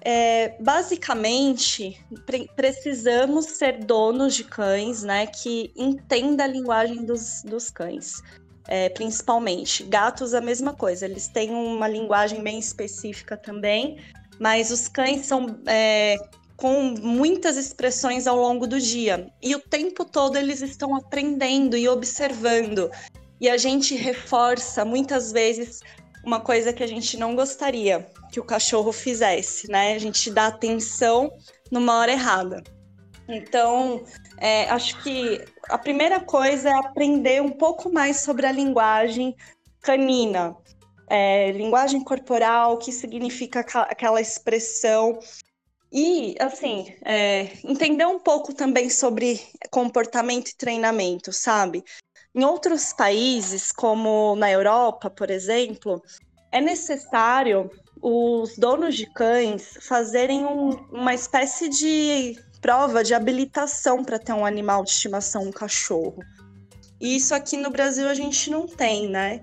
É, 0.00 0.56
basicamente, 0.62 1.98
pre 2.26 2.48
precisamos 2.54 3.46
ser 3.46 3.84
donos 3.84 4.36
de 4.36 4.44
cães, 4.44 5.02
né, 5.02 5.26
que 5.26 5.72
entenda 5.74 6.44
a 6.44 6.46
linguagem 6.46 7.04
dos, 7.04 7.42
dos 7.42 7.70
cães 7.70 8.22
é, 8.66 8.88
principalmente. 8.88 9.82
Gatos, 9.84 10.34
a 10.34 10.40
mesma 10.40 10.72
coisa, 10.72 11.04
eles 11.04 11.28
têm 11.28 11.50
uma 11.50 11.88
linguagem 11.88 12.42
bem 12.42 12.58
específica 12.58 13.36
também, 13.36 13.98
mas 14.38 14.70
os 14.70 14.88
cães 14.88 15.26
são 15.26 15.58
é, 15.66 16.16
com 16.56 16.94
muitas 17.00 17.56
expressões 17.56 18.26
ao 18.26 18.36
longo 18.36 18.66
do 18.66 18.80
dia. 18.80 19.28
E 19.42 19.54
o 19.54 19.60
tempo 19.60 20.04
todo 20.04 20.36
eles 20.36 20.62
estão 20.62 20.94
aprendendo 20.94 21.76
e 21.76 21.88
observando. 21.88 22.90
E 23.40 23.48
a 23.48 23.56
gente 23.56 23.94
reforça 23.94 24.84
muitas 24.84 25.32
vezes 25.32 25.80
uma 26.24 26.40
coisa 26.40 26.72
que 26.72 26.82
a 26.82 26.86
gente 26.86 27.16
não 27.16 27.34
gostaria 27.34 28.06
que 28.32 28.40
o 28.40 28.44
cachorro 28.44 28.90
fizesse, 28.92 29.70
né? 29.70 29.94
A 29.94 29.98
gente 29.98 30.30
dá 30.30 30.46
atenção 30.46 31.30
numa 31.70 31.98
hora 31.98 32.12
errada. 32.12 32.62
Então, 33.28 34.04
é, 34.38 34.68
acho 34.68 35.02
que 35.02 35.42
a 35.68 35.78
primeira 35.78 36.20
coisa 36.20 36.68
é 36.68 36.74
aprender 36.74 37.40
um 37.40 37.50
pouco 37.50 37.92
mais 37.92 38.20
sobre 38.20 38.46
a 38.46 38.52
linguagem 38.52 39.34
canina, 39.80 40.56
é, 41.08 41.52
linguagem 41.52 42.02
corporal, 42.02 42.74
o 42.74 42.78
que 42.78 42.92
significa 42.92 43.60
aquela 43.60 44.20
expressão. 44.20 45.18
E, 45.92 46.34
assim, 46.40 46.92
é, 47.04 47.52
entender 47.64 48.06
um 48.06 48.18
pouco 48.18 48.52
também 48.52 48.90
sobre 48.90 49.40
comportamento 49.70 50.48
e 50.48 50.56
treinamento, 50.56 51.32
sabe? 51.32 51.84
Em 52.34 52.44
outros 52.44 52.92
países, 52.92 53.70
como 53.70 54.34
na 54.34 54.50
Europa, 54.50 55.08
por 55.08 55.30
exemplo, 55.30 56.02
é 56.50 56.60
necessário 56.60 57.70
os 58.02 58.56
donos 58.58 58.96
de 58.96 59.06
cães 59.06 59.78
fazerem 59.80 60.44
um, 60.44 60.70
uma 60.92 61.14
espécie 61.14 61.68
de 61.68 62.36
prova 62.64 63.04
de 63.04 63.12
habilitação 63.12 64.02
para 64.02 64.18
ter 64.18 64.32
um 64.32 64.46
animal 64.46 64.82
de 64.84 64.90
estimação, 64.90 65.42
um 65.42 65.52
cachorro. 65.52 66.16
E 66.98 67.14
isso 67.14 67.34
aqui 67.34 67.58
no 67.58 67.68
Brasil 67.68 68.08
a 68.08 68.14
gente 68.14 68.48
não 68.50 68.66
tem, 68.66 69.06
né? 69.06 69.42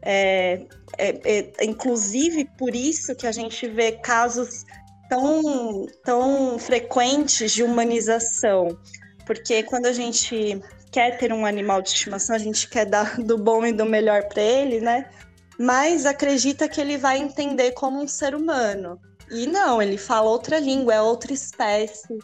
É, 0.00 0.64
é, 0.96 1.52
é, 1.58 1.64
inclusive 1.66 2.48
por 2.56 2.74
isso 2.74 3.14
que 3.14 3.26
a 3.26 3.32
gente 3.32 3.68
vê 3.68 3.92
casos 3.92 4.64
tão, 5.10 5.86
tão 6.02 6.58
frequentes 6.58 7.52
de 7.52 7.62
humanização. 7.62 8.78
Porque 9.26 9.62
quando 9.64 9.84
a 9.84 9.92
gente 9.92 10.58
quer 10.90 11.18
ter 11.18 11.34
um 11.34 11.44
animal 11.44 11.82
de 11.82 11.90
estimação, 11.90 12.34
a 12.34 12.38
gente 12.38 12.66
quer 12.70 12.86
dar 12.86 13.20
do 13.20 13.36
bom 13.36 13.66
e 13.66 13.74
do 13.74 13.84
melhor 13.84 14.26
para 14.26 14.40
ele, 14.40 14.80
né? 14.80 15.10
Mas 15.58 16.06
acredita 16.06 16.66
que 16.66 16.80
ele 16.80 16.96
vai 16.96 17.18
entender 17.18 17.72
como 17.72 18.02
um 18.02 18.08
ser 18.08 18.34
humano. 18.34 18.98
E 19.30 19.46
não, 19.46 19.82
ele 19.82 19.98
fala 19.98 20.30
outra 20.30 20.58
língua, 20.58 20.94
é 20.94 21.02
outra 21.02 21.30
espécie. 21.30 22.18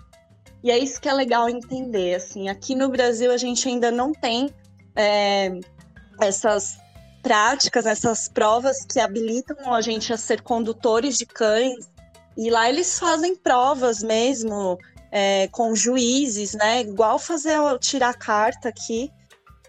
E 0.62 0.70
é 0.70 0.78
isso 0.78 1.00
que 1.00 1.08
é 1.08 1.12
legal 1.12 1.48
entender. 1.48 2.14
Assim, 2.14 2.48
aqui 2.48 2.74
no 2.74 2.88
Brasil 2.88 3.32
a 3.32 3.36
gente 3.36 3.68
ainda 3.68 3.90
não 3.90 4.12
tem 4.12 4.50
é, 4.94 5.58
essas 6.20 6.78
práticas, 7.22 7.86
essas 7.86 8.28
provas 8.28 8.84
que 8.84 9.00
habilitam 9.00 9.72
a 9.72 9.80
gente 9.80 10.12
a 10.12 10.16
ser 10.16 10.42
condutores 10.42 11.16
de 11.16 11.26
cães. 11.26 11.88
E 12.36 12.50
lá 12.50 12.68
eles 12.68 12.98
fazem 12.98 13.36
provas 13.36 14.02
mesmo 14.02 14.78
é, 15.10 15.48
com 15.48 15.74
juízes, 15.74 16.54
né? 16.54 16.82
Igual 16.82 17.18
fazer 17.18 17.58
tirar 17.80 18.14
carta 18.14 18.68
aqui. 18.68 19.10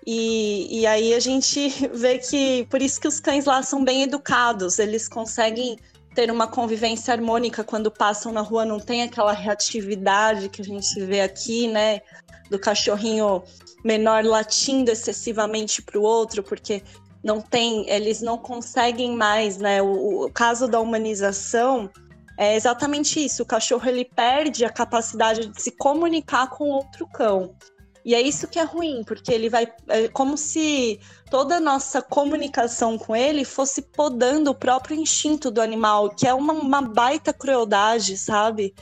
E, 0.06 0.80
e 0.82 0.88
aí 0.88 1.14
a 1.14 1.20
gente 1.20 1.70
vê 1.94 2.18
que 2.18 2.66
por 2.70 2.82
isso 2.82 3.00
que 3.00 3.08
os 3.08 3.20
cães 3.20 3.46
lá 3.46 3.62
são 3.64 3.84
bem 3.84 4.04
educados, 4.04 4.80
eles 4.80 5.08
conseguem 5.08 5.78
ter 6.14 6.30
uma 6.30 6.48
convivência 6.48 7.14
harmônica 7.14 7.64
quando 7.64 7.90
passam 7.90 8.32
na 8.32 8.42
rua, 8.42 8.66
não 8.66 8.80
tem 8.80 9.04
aquela 9.04 9.32
reatividade 9.32 10.50
que 10.50 10.62
a 10.62 10.66
gente 10.66 11.00
vê 11.06 11.22
aqui, 11.22 11.68
né? 11.68 12.02
Do 12.50 12.60
cachorrinho 12.60 13.44
menor 13.84 14.24
latindo 14.24 14.92
excessivamente 14.92 15.82
para 15.82 15.98
o 15.98 16.04
outro, 16.04 16.44
porque 16.44 16.84
não 17.24 17.40
tem, 17.42 17.90
eles 17.90 18.22
não 18.22 18.38
conseguem 18.38 19.16
mais, 19.16 19.58
né? 19.58 19.82
O, 19.82 20.26
o, 20.26 20.32
caso 20.32 20.68
da 20.68 20.80
humanização 20.80 21.90
é 22.38 22.56
exatamente 22.56 23.24
isso. 23.24 23.44
O 23.44 23.46
cachorro 23.46 23.88
ele 23.88 24.06
perde 24.06 24.66
a 24.66 24.70
capacidade 24.70 25.48
de 25.48 25.62
se 25.62 25.72
comunicar 25.72 26.50
com 26.50 26.66
outro 26.66 27.08
cão. 27.08 27.56
E 28.04 28.16
é 28.16 28.22
isso 28.22 28.48
que 28.48 28.58
é 28.58 28.64
ruim, 28.64 29.04
porque 29.06 29.32
ele 29.32 29.50
vai. 29.50 29.72
É 29.88 30.08
como 30.08 30.38
se 30.38 31.00
toda 31.30 31.58
a 31.58 31.60
nossa 31.60 32.02
comunicação 32.02 32.98
com 32.98 33.16
ele 33.16 33.46
fosse 33.46 33.82
podando 33.82 34.52
o 34.52 34.56
próprio 34.56 35.00
instinto 35.00 35.52
do 35.52 35.62
animal, 35.62 36.10
que 36.10 36.28
é 36.28 36.34
uma, 36.34 36.54
uma 36.54 36.82
baita 36.82 37.32
crueldade, 37.32 38.18
sabe? 38.18 38.74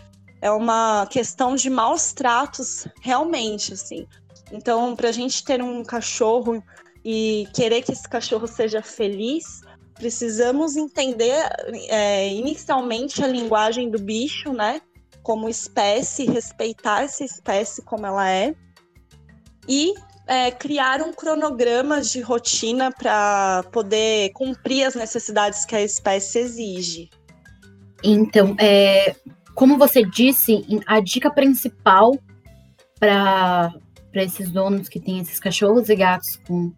É 0.42 0.50
uma 0.50 1.06
questão 1.08 1.56
de 1.56 1.70
maus 1.70 2.14
tratos, 2.14 2.88
realmente, 3.02 3.74
assim. 3.74 4.08
Então, 4.52 4.96
para 4.96 5.10
a 5.10 5.12
gente 5.12 5.44
ter 5.44 5.62
um 5.62 5.84
cachorro 5.84 6.64
e 7.04 7.46
querer 7.54 7.82
que 7.82 7.92
esse 7.92 8.08
cachorro 8.08 8.48
seja 8.48 8.82
feliz, 8.82 9.62
precisamos 9.96 10.78
entender 10.78 11.46
é, 11.90 12.30
inicialmente 12.34 13.22
a 13.22 13.28
linguagem 13.28 13.90
do 13.90 14.00
bicho, 14.00 14.54
né? 14.54 14.82
Como 15.22 15.50
espécie, 15.50 16.26
respeitar 16.26 17.04
essa 17.04 17.26
espécie 17.26 17.82
como 17.82 18.06
ela 18.06 18.30
é 18.30 18.56
e 19.68 19.94
é, 20.28 20.52
criar 20.52 21.02
um 21.02 21.12
cronograma 21.12 22.02
de 22.02 22.22
rotina 22.22 22.92
para 22.92 23.64
poder 23.72 24.32
cumprir 24.34 24.84
as 24.84 24.94
necessidades 24.94 25.66
que 25.66 25.76
a 25.76 25.82
espécie 25.82 26.40
exige. 26.40 27.10
Então, 28.04 28.56
é, 28.60 29.16
como 29.56 29.78
você 29.78 30.06
disse, 30.06 30.64
a 30.86 31.00
dica 31.00 31.32
principal 31.32 32.18
para 33.00 33.74
esses 34.14 34.52
donos 34.52 34.88
que 34.88 35.00
têm 35.00 35.20
esses 35.20 35.40
cachorros 35.40 35.90
e 35.90 35.96
gatos 35.96 36.40
com, 36.48 36.72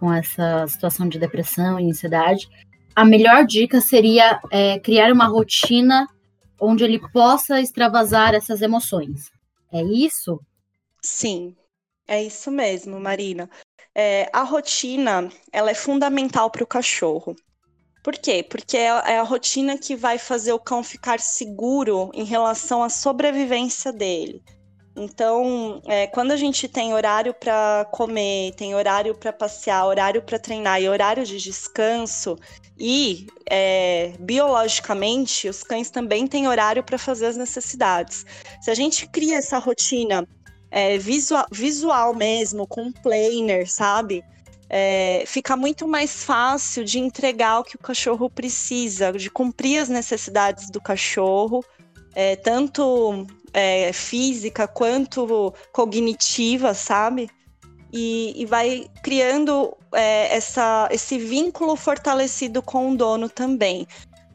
com 0.00 0.12
essa 0.12 0.66
situação 0.66 1.08
de 1.08 1.18
depressão 1.18 1.78
e 1.78 1.88
ansiedade, 1.88 2.48
a 2.94 3.04
melhor 3.04 3.46
dica 3.46 3.80
seria 3.80 4.40
é, 4.50 4.78
criar 4.80 5.12
uma 5.12 5.26
rotina 5.26 6.08
onde 6.60 6.82
ele 6.82 7.00
possa 7.12 7.60
extravasar 7.60 8.34
essas 8.34 8.62
emoções. 8.62 9.30
É 9.72 9.82
isso? 9.82 10.40
Sim, 11.00 11.54
é 12.06 12.22
isso 12.22 12.50
mesmo, 12.50 13.00
Marina. 13.00 13.48
É, 13.94 14.28
a 14.32 14.42
rotina 14.42 15.30
ela 15.52 15.70
é 15.70 15.74
fundamental 15.74 16.50
para 16.50 16.64
o 16.64 16.66
cachorro. 16.66 17.36
Por 18.02 18.18
quê? 18.18 18.42
Porque 18.42 18.76
é, 18.76 18.86
é 18.86 19.18
a 19.18 19.22
rotina 19.22 19.78
que 19.78 19.96
vai 19.96 20.18
fazer 20.18 20.52
o 20.52 20.58
cão 20.58 20.82
ficar 20.82 21.20
seguro 21.20 22.10
em 22.12 22.24
relação 22.24 22.82
à 22.82 22.90
sobrevivência 22.90 23.92
dele. 23.92 24.42
Então, 24.96 25.82
é, 25.86 26.06
quando 26.06 26.30
a 26.30 26.36
gente 26.36 26.68
tem 26.68 26.94
horário 26.94 27.34
para 27.34 27.86
comer, 27.90 28.54
tem 28.54 28.74
horário 28.74 29.14
para 29.14 29.32
passear, 29.32 29.86
horário 29.86 30.22
para 30.22 30.38
treinar 30.38 30.80
e 30.80 30.88
horário 30.88 31.24
de 31.24 31.38
descanso, 31.38 32.36
e 32.78 33.26
é, 33.48 34.12
biologicamente, 34.20 35.48
os 35.48 35.62
cães 35.64 35.90
também 35.90 36.26
têm 36.26 36.46
horário 36.46 36.84
para 36.84 36.98
fazer 36.98 37.26
as 37.26 37.36
necessidades. 37.36 38.24
Se 38.60 38.70
a 38.70 38.74
gente 38.74 39.08
cria 39.08 39.38
essa 39.38 39.58
rotina 39.58 40.28
é, 40.74 40.98
visual, 40.98 41.46
visual 41.52 42.14
mesmo, 42.14 42.66
com 42.66 42.90
planner, 42.90 43.70
sabe? 43.70 44.24
é, 44.76 45.22
fica 45.24 45.56
muito 45.56 45.86
mais 45.86 46.24
fácil 46.24 46.84
de 46.84 46.98
entregar 46.98 47.60
o 47.60 47.64
que 47.64 47.76
o 47.76 47.78
cachorro 47.78 48.28
precisa, 48.28 49.12
de 49.12 49.30
cumprir 49.30 49.78
as 49.78 49.88
necessidades 49.88 50.68
do 50.68 50.80
cachorro, 50.80 51.64
é, 52.12 52.34
tanto 52.34 53.24
é, 53.52 53.92
física 53.92 54.66
quanto 54.66 55.54
cognitiva, 55.72 56.74
sabe? 56.74 57.30
E, 57.92 58.34
e 58.36 58.44
vai 58.46 58.88
criando 59.00 59.76
é, 59.92 60.34
essa, 60.34 60.88
esse 60.90 61.18
vínculo 61.18 61.76
fortalecido 61.76 62.60
com 62.60 62.90
o 62.90 62.96
dono 62.96 63.28
também. 63.28 63.86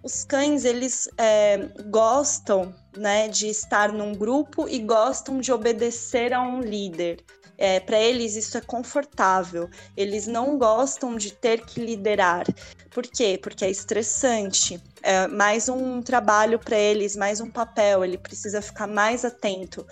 Os 0.03 0.23
cães, 0.23 0.65
eles 0.65 1.09
é, 1.17 1.69
gostam 1.89 2.73
né, 2.95 3.27
de 3.27 3.47
estar 3.47 3.91
num 3.91 4.13
grupo 4.13 4.67
e 4.67 4.79
gostam 4.79 5.39
de 5.39 5.51
obedecer 5.51 6.33
a 6.33 6.41
um 6.41 6.61
líder 6.61 7.23
é, 7.59 7.77
para 7.77 7.99
eles 7.99 8.37
isso 8.37 8.57
é 8.57 8.61
confortável. 8.61 9.69
Eles 9.95 10.25
não 10.25 10.57
gostam 10.57 11.17
de 11.17 11.33
ter 11.33 11.65
que 11.65 11.81
liderar. 11.81 12.45
Por 12.89 13.05
quê? 13.05 13.37
Porque 13.41 13.65
é 13.65 13.69
estressante. 13.69 14.81
É 15.03 15.27
mais 15.27 15.67
um 15.67 16.01
trabalho 16.01 16.57
para 16.57 16.77
eles, 16.77 17.17
mais 17.17 17.41
um 17.41 17.51
papel. 17.51 18.05
Ele 18.05 18.17
precisa 18.17 18.61
ficar 18.61 18.87
mais 18.87 19.25
atento. 19.25 19.85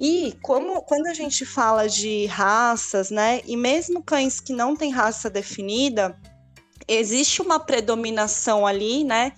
E 0.00 0.36
como 0.42 0.82
quando 0.82 1.06
a 1.06 1.14
gente 1.14 1.46
fala 1.46 1.88
de 1.88 2.26
raças, 2.26 3.08
né? 3.08 3.40
E 3.46 3.56
mesmo 3.56 4.02
cães 4.02 4.40
que 4.40 4.52
não 4.52 4.74
têm 4.74 4.90
raça 4.90 5.30
definida, 5.30 6.18
existe 6.88 7.40
uma 7.40 7.60
predominação 7.60 8.66
ali, 8.66 9.04
né? 9.04 9.32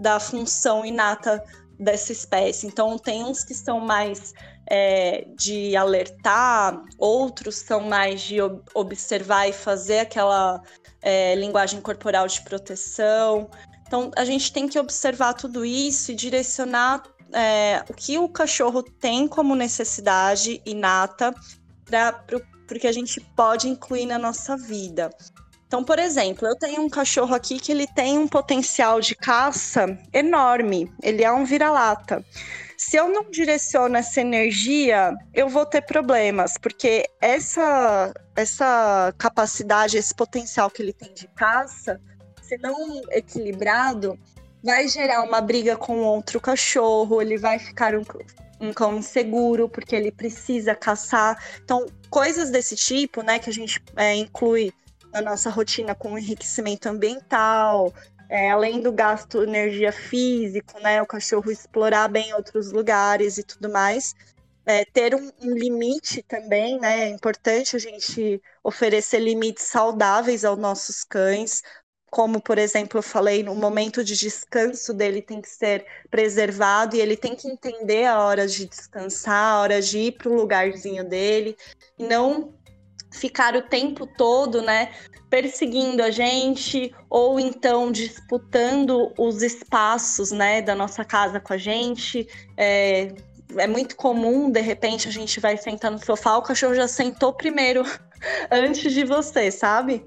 Da 0.00 0.18
função 0.18 0.84
inata 0.84 1.42
dessa 1.78 2.12
espécie. 2.12 2.66
Então 2.66 2.98
tem 2.98 3.24
uns 3.24 3.44
que 3.44 3.54
são 3.54 3.80
mais 3.80 4.32
é, 4.66 5.26
de 5.36 5.76
alertar, 5.76 6.82
outros 6.98 7.56
são 7.56 7.80
mais 7.80 8.22
de 8.22 8.36
observar 8.74 9.48
e 9.48 9.52
fazer 9.52 10.00
aquela 10.00 10.62
é, 11.02 11.34
linguagem 11.34 11.80
corporal 11.80 12.26
de 12.26 12.40
proteção. 12.42 13.50
Então, 13.86 14.10
a 14.16 14.24
gente 14.24 14.52
tem 14.52 14.66
que 14.66 14.78
observar 14.78 15.34
tudo 15.34 15.64
isso 15.64 16.10
e 16.10 16.14
direcionar 16.14 17.02
é, 17.32 17.84
o 17.88 17.94
que 17.94 18.18
o 18.18 18.28
cachorro 18.28 18.82
tem 18.82 19.28
como 19.28 19.54
necessidade 19.54 20.62
inata 20.64 21.34
para 21.84 22.22
o 22.36 22.54
a 22.88 22.92
gente 22.92 23.20
pode 23.36 23.68
incluir 23.68 24.06
na 24.06 24.18
nossa 24.18 24.56
vida. 24.56 25.10
Então, 25.74 25.82
por 25.82 25.98
exemplo, 25.98 26.46
eu 26.46 26.54
tenho 26.54 26.82
um 26.82 26.88
cachorro 26.88 27.34
aqui 27.34 27.58
que 27.58 27.72
ele 27.72 27.84
tem 27.84 28.16
um 28.16 28.28
potencial 28.28 29.00
de 29.00 29.16
caça 29.16 29.98
enorme. 30.12 30.88
Ele 31.02 31.24
é 31.24 31.32
um 31.32 31.44
vira-lata 31.44 32.24
se 32.76 32.96
eu 32.96 33.08
não 33.08 33.28
direciono 33.28 33.96
essa 33.96 34.20
energia, 34.20 35.16
eu 35.32 35.48
vou 35.48 35.66
ter 35.66 35.82
problemas, 35.82 36.54
porque 36.58 37.08
essa, 37.20 38.12
essa 38.36 39.12
capacidade, 39.18 39.96
esse 39.96 40.14
potencial 40.14 40.70
que 40.70 40.82
ele 40.82 40.92
tem 40.92 41.12
de 41.12 41.26
caça, 41.28 42.00
se 42.42 42.56
não 42.58 43.00
equilibrado, 43.10 44.18
vai 44.62 44.86
gerar 44.86 45.22
uma 45.22 45.40
briga 45.40 45.76
com 45.76 45.98
outro 45.98 46.40
cachorro, 46.40 47.22
ele 47.22 47.38
vai 47.38 47.58
ficar 47.58 47.94
um, 47.96 48.04
um 48.60 48.72
cão 48.72 48.98
inseguro, 48.98 49.68
porque 49.68 49.96
ele 49.96 50.12
precisa 50.12 50.74
caçar. 50.74 51.36
Então, 51.64 51.86
coisas 52.10 52.50
desse 52.50 52.76
tipo, 52.76 53.22
né, 53.22 53.38
que 53.38 53.48
a 53.48 53.52
gente 53.52 53.82
é, 53.96 54.14
inclui 54.14 54.72
na 55.14 55.22
nossa 55.22 55.48
rotina 55.48 55.94
com 55.94 56.18
enriquecimento 56.18 56.88
ambiental, 56.88 57.94
é, 58.28 58.50
além 58.50 58.80
do 58.80 58.90
gasto 58.92 59.44
energia 59.44 59.92
físico, 59.92 60.78
né, 60.80 61.00
o 61.00 61.06
cachorro 61.06 61.52
explorar 61.52 62.08
bem 62.08 62.34
outros 62.34 62.72
lugares 62.72 63.38
e 63.38 63.44
tudo 63.44 63.70
mais, 63.70 64.12
é, 64.66 64.84
ter 64.84 65.14
um, 65.14 65.30
um, 65.40 65.54
limite 65.54 66.20
também, 66.22 66.80
né, 66.80 67.04
é 67.04 67.08
importante 67.10 67.76
a 67.76 67.78
gente 67.78 68.42
oferecer 68.62 69.20
limites 69.20 69.64
saudáveis 69.64 70.44
aos 70.44 70.58
nossos 70.58 71.04
cães, 71.04 71.62
como, 72.10 72.40
por 72.40 72.58
exemplo, 72.58 72.98
eu 72.98 73.02
falei, 73.02 73.42
no 73.42 73.54
momento 73.54 74.02
de 74.02 74.16
descanso 74.16 74.92
dele 74.92 75.20
tem 75.22 75.40
que 75.40 75.48
ser 75.48 75.84
preservado 76.10 76.96
e 76.96 77.00
ele 77.00 77.16
tem 77.16 77.36
que 77.36 77.48
entender 77.48 78.06
a 78.06 78.20
hora 78.20 78.46
de 78.46 78.66
descansar, 78.66 79.54
a 79.54 79.60
hora 79.60 79.82
de 79.82 79.98
ir 79.98 80.12
para 80.12 80.28
o 80.28 80.34
lugarzinho 80.34 81.04
dele, 81.04 81.56
não 81.98 82.54
ficar 83.14 83.54
o 83.54 83.62
tempo 83.62 84.06
todo, 84.06 84.60
né, 84.60 84.90
perseguindo 85.30 86.02
a 86.02 86.10
gente 86.10 86.92
ou 87.08 87.38
então 87.38 87.90
disputando 87.90 89.12
os 89.16 89.42
espaços, 89.42 90.32
né, 90.32 90.60
da 90.60 90.74
nossa 90.74 91.04
casa 91.04 91.38
com 91.38 91.52
a 91.52 91.56
gente. 91.58 92.26
É, 92.56 93.12
é 93.56 93.66
muito 93.68 93.94
comum, 93.94 94.50
de 94.50 94.60
repente, 94.60 95.08
a 95.08 95.12
gente 95.12 95.38
vai 95.38 95.56
sentar 95.56 95.90
no 95.90 96.04
sofá, 96.04 96.36
o 96.36 96.42
cachorro 96.42 96.74
já 96.74 96.88
sentou 96.88 97.32
primeiro 97.32 97.84
antes 98.50 98.92
de 98.92 99.04
você, 99.04 99.50
sabe? 99.50 100.04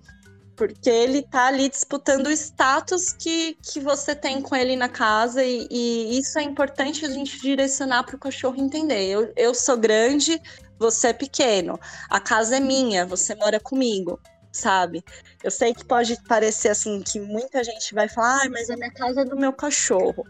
Porque 0.56 0.90
ele 0.90 1.22
tá 1.22 1.48
ali 1.48 1.70
disputando 1.70 2.28
o 2.28 2.32
status 2.32 3.14
que, 3.14 3.56
que 3.62 3.80
você 3.80 4.16
tem 4.16 4.42
com 4.42 4.56
ele 4.56 4.76
na 4.76 4.90
casa, 4.90 5.44
e, 5.44 5.68
e 5.70 6.20
isso 6.20 6.38
é 6.38 6.44
importante 6.44 7.06
a 7.06 7.10
gente 7.10 7.40
direcionar 7.40 8.04
para 8.04 8.16
o 8.16 8.20
cachorro 8.20 8.60
entender. 8.60 9.08
Eu, 9.08 9.32
eu 9.36 9.54
sou 9.54 9.78
grande, 9.78 10.42
você 10.80 11.10
é 11.10 11.14
pequeno. 11.14 11.80
A 12.10 12.20
casa 12.20 12.58
é 12.58 12.60
minha, 12.60 13.06
você 13.06 13.36
mora 13.36 13.60
comigo 13.60 14.20
sabe? 14.58 15.04
Eu 15.44 15.52
sei 15.52 15.74
que 15.74 15.86
pode 15.86 16.18
parecer 16.24 16.70
assim 16.70 17.02
que 17.02 17.20
muita 17.20 17.64
gente 17.64 17.94
vai 17.94 18.10
falar, 18.10 18.42
ah, 18.44 18.50
mas 18.50 18.70
a 18.70 18.76
minha 18.76 18.92
casa 18.92 19.22
é 19.22 19.26
do 19.26 19.38
meu 19.38 19.54
cachorro. 19.54 20.26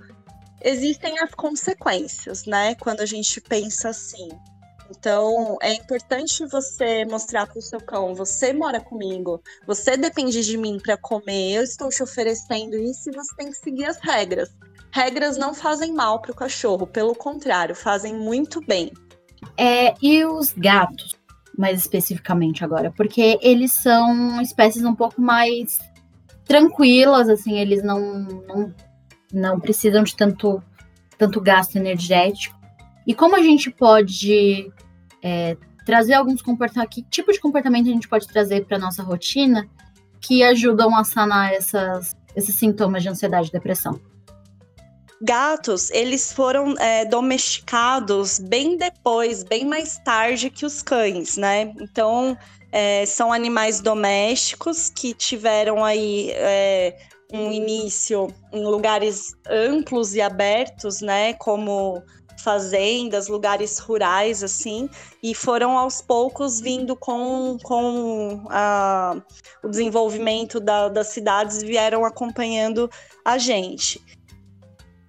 Existem 0.62 1.20
as 1.20 1.32
consequências, 1.32 2.46
né? 2.46 2.76
Quando 2.76 3.02
a 3.02 3.06
gente 3.06 3.40
pensa 3.40 3.90
assim. 3.90 4.30
Então, 4.90 5.58
é 5.62 5.74
importante 5.74 6.46
você 6.46 7.06
mostrar 7.06 7.46
para 7.46 7.60
o 7.60 7.62
seu 7.62 7.80
cão: 7.80 8.16
você 8.16 8.54
mora 8.54 8.80
comigo, 8.80 9.42
você 9.66 9.98
depende 9.98 10.44
de 10.44 10.58
mim 10.58 10.80
para 10.82 10.98
comer, 10.98 11.56
eu 11.56 11.64
estou 11.64 11.90
te 11.90 12.02
oferecendo 12.02 12.76
isso 12.78 13.10
e 13.10 13.14
você 13.16 13.36
tem 13.36 13.52
que 13.52 13.58
seguir 13.58 13.86
as 13.86 13.98
regras. 13.98 14.50
Regras 14.92 15.38
não 15.38 15.54
fazem 15.54 15.94
mal 15.94 16.22
para 16.22 16.32
o 16.32 16.36
cachorro, 16.36 16.88
pelo 16.88 17.14
contrário, 17.14 17.76
fazem 17.76 18.16
muito 18.16 18.62
bem. 18.62 18.92
É, 19.56 19.94
e 20.02 20.26
os 20.26 20.54
gatos? 20.54 21.16
mais 21.58 21.80
especificamente 21.80 22.64
agora, 22.64 22.92
porque 22.96 23.40
eles 23.42 23.72
são 23.72 24.40
espécies 24.42 24.86
um 24.86 24.94
pouco 24.94 25.20
mais 25.20 25.80
tranquilas, 26.46 27.28
assim, 27.28 27.58
eles 27.58 27.84
não, 27.84 28.00
não, 28.48 28.76
não 29.34 29.60
precisam 29.60 30.04
de 30.04 30.16
tanto, 30.16 30.62
tanto 31.18 31.42
gasto 31.42 31.76
energético. 31.76 32.56
E 33.08 33.14
como 33.14 33.36
a 33.36 33.42
gente 33.42 33.72
pode 33.72 34.72
é, 35.24 35.58
trazer 35.84 36.14
alguns 36.14 36.42
comportamentos, 36.42 36.96
que 36.96 37.02
tipo 37.10 37.34
de 37.34 37.40
comportamento 37.40 37.90
a 37.90 37.94
gente 37.94 38.08
pode 38.08 38.28
trazer 38.28 38.66
para 38.66 38.78
nossa 38.78 39.02
rotina 39.02 39.68
que 40.22 40.44
ajudam 40.44 40.96
a 40.96 41.04
sanar 41.04 41.54
essas, 41.54 42.16
esses 42.36 42.56
sintomas 42.56 43.02
de 43.02 43.10
ansiedade 43.10 43.50
e 43.50 43.52
depressão? 43.52 44.00
Gatos, 45.22 45.90
eles 45.92 46.32
foram 46.32 46.76
é, 46.78 47.06
domesticados 47.06 48.40
bem 48.40 48.78
depois, 48.78 49.44
bem 49.44 49.66
mais 49.66 49.98
tarde 50.00 50.50
que 50.50 50.66
os 50.66 50.82
cães, 50.82 51.38
né? 51.38 51.74
Então, 51.80 52.38
é, 52.72 53.06
são 53.06 53.32
animais 53.34 53.80
domésticos 53.80 54.90
que 54.90 55.14
tiveram 55.14 55.84
aí 55.84 56.32
é, 56.32 56.98
um 57.34 57.52
início 57.52 58.28
em 58.54 58.64
lugares 58.64 59.36
amplos 59.50 60.14
e 60.16 60.22
abertos, 60.22 61.02
né? 61.02 61.34
Como 61.34 62.02
fazendas, 62.38 63.28
lugares 63.28 63.80
rurais, 63.80 64.44
assim, 64.44 64.90
e 65.24 65.34
foram 65.34 65.78
aos 65.78 66.02
poucos 66.02 66.62
vindo 66.62 66.96
com, 66.96 67.58
com 67.64 68.46
a, 68.50 69.20
o 69.64 69.68
desenvolvimento 69.68 70.60
da, 70.60 70.88
das 70.88 71.08
cidades, 71.08 71.62
vieram 71.62 72.06
acompanhando 72.06 72.90
a 73.26 73.38
gente. 73.38 74.00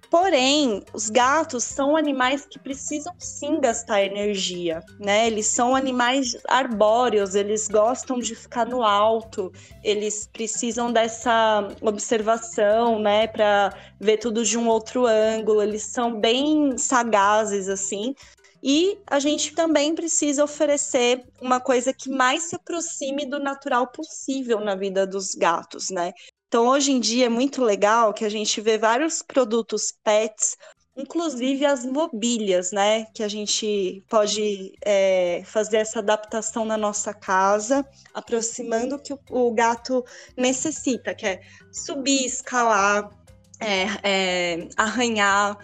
Porém, 0.09 0.81
os 0.91 1.07
gatos 1.07 1.63
são 1.63 1.95
animais 1.95 2.43
que 2.43 2.57
precisam 2.57 3.13
sim 3.19 3.59
gastar 3.61 4.01
energia, 4.01 4.81
né? 4.99 5.27
Eles 5.27 5.45
são 5.45 5.75
animais 5.75 6.35
arbóreos, 6.47 7.35
eles 7.35 7.67
gostam 7.67 8.17
de 8.17 8.33
ficar 8.33 8.65
no 8.65 8.81
alto, 8.81 9.51
eles 9.83 10.27
precisam 10.33 10.91
dessa 10.91 11.67
observação, 11.81 12.97
né, 12.99 13.27
para 13.27 13.71
ver 13.99 14.17
tudo 14.17 14.43
de 14.43 14.57
um 14.57 14.67
outro 14.67 15.05
ângulo. 15.05 15.61
Eles 15.61 15.83
são 15.83 16.19
bem 16.19 16.75
sagazes 16.75 17.69
assim. 17.69 18.15
E 18.63 18.97
a 19.07 19.19
gente 19.19 19.53
também 19.53 19.93
precisa 19.95 20.43
oferecer 20.43 21.23
uma 21.39 21.61
coisa 21.61 21.93
que 21.93 22.09
mais 22.09 22.43
se 22.43 22.55
aproxime 22.55 23.25
do 23.25 23.39
natural 23.39 23.87
possível 23.87 24.59
na 24.59 24.75
vida 24.75 25.07
dos 25.07 25.33
gatos, 25.33 25.89
né? 25.91 26.11
Então, 26.49 26.65
hoje 26.65 26.91
em 26.91 26.99
dia 26.99 27.27
é 27.27 27.29
muito 27.29 27.63
legal 27.63 28.11
que 28.11 28.25
a 28.25 28.29
gente 28.29 28.59
vê 28.59 28.75
vários 28.75 29.21
produtos 29.21 29.93
pets, 30.03 30.57
inclusive 30.97 31.63
as 31.63 31.85
mobílias, 31.85 32.71
né? 32.71 33.05
Que 33.13 33.21
a 33.21 33.27
gente 33.27 34.03
pode 34.09 34.73
é, 34.83 35.43
fazer 35.45 35.77
essa 35.77 35.99
adaptação 35.99 36.65
na 36.65 36.75
nossa 36.75 37.13
casa, 37.13 37.85
aproximando 38.15 38.95
o 38.95 38.99
que 38.99 39.13
o, 39.29 39.51
gato 39.53 40.03
necessita, 40.35 41.13
que 41.13 41.27
é 41.27 41.39
subir, 41.71 42.25
escalar, 42.25 43.11
é, 43.59 43.85
é, 44.01 44.69
arranhar 44.75 45.55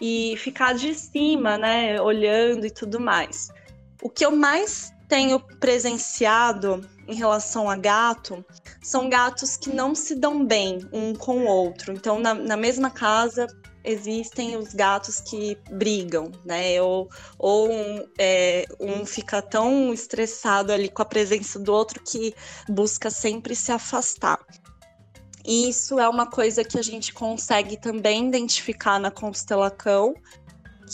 e 0.00 0.36
ficar 0.36 0.72
de 0.72 0.94
cima, 0.94 1.58
né? 1.58 2.00
Olhando 2.00 2.64
e 2.64 2.70
tudo 2.70 3.00
mais. 3.00 3.48
O 4.00 4.08
que 4.08 4.24
eu 4.24 4.30
mais 4.30 4.92
tenho 5.08 5.40
presenciado 5.58 6.88
em 7.08 7.14
relação 7.14 7.68
a 7.70 7.76
gato 7.76 8.44
são 8.82 9.08
gatos 9.08 9.56
que 9.56 9.70
não 9.70 9.94
se 9.94 10.14
dão 10.14 10.44
bem 10.44 10.86
um 10.92 11.14
com 11.14 11.38
o 11.38 11.46
outro. 11.46 11.92
Então, 11.92 12.20
na, 12.20 12.34
na 12.34 12.56
mesma 12.56 12.90
casa 12.90 13.46
existem 13.82 14.56
os 14.56 14.74
gatos 14.74 15.18
que 15.18 15.56
brigam, 15.70 16.30
né? 16.44 16.80
Ou, 16.82 17.08
ou 17.38 17.72
um, 17.72 18.06
é, 18.18 18.66
um 18.78 19.06
fica 19.06 19.40
tão 19.40 19.92
estressado 19.94 20.70
ali 20.70 20.90
com 20.90 21.00
a 21.00 21.06
presença 21.06 21.58
do 21.58 21.72
outro 21.72 22.02
que 22.04 22.34
busca 22.68 23.08
sempre 23.08 23.56
se 23.56 23.72
afastar. 23.72 24.38
E 25.46 25.70
isso 25.70 25.98
é 25.98 26.06
uma 26.06 26.26
coisa 26.26 26.62
que 26.62 26.78
a 26.78 26.82
gente 26.82 27.14
consegue 27.14 27.78
também 27.78 28.28
identificar 28.28 29.00
na 29.00 29.10
constelação, 29.10 30.12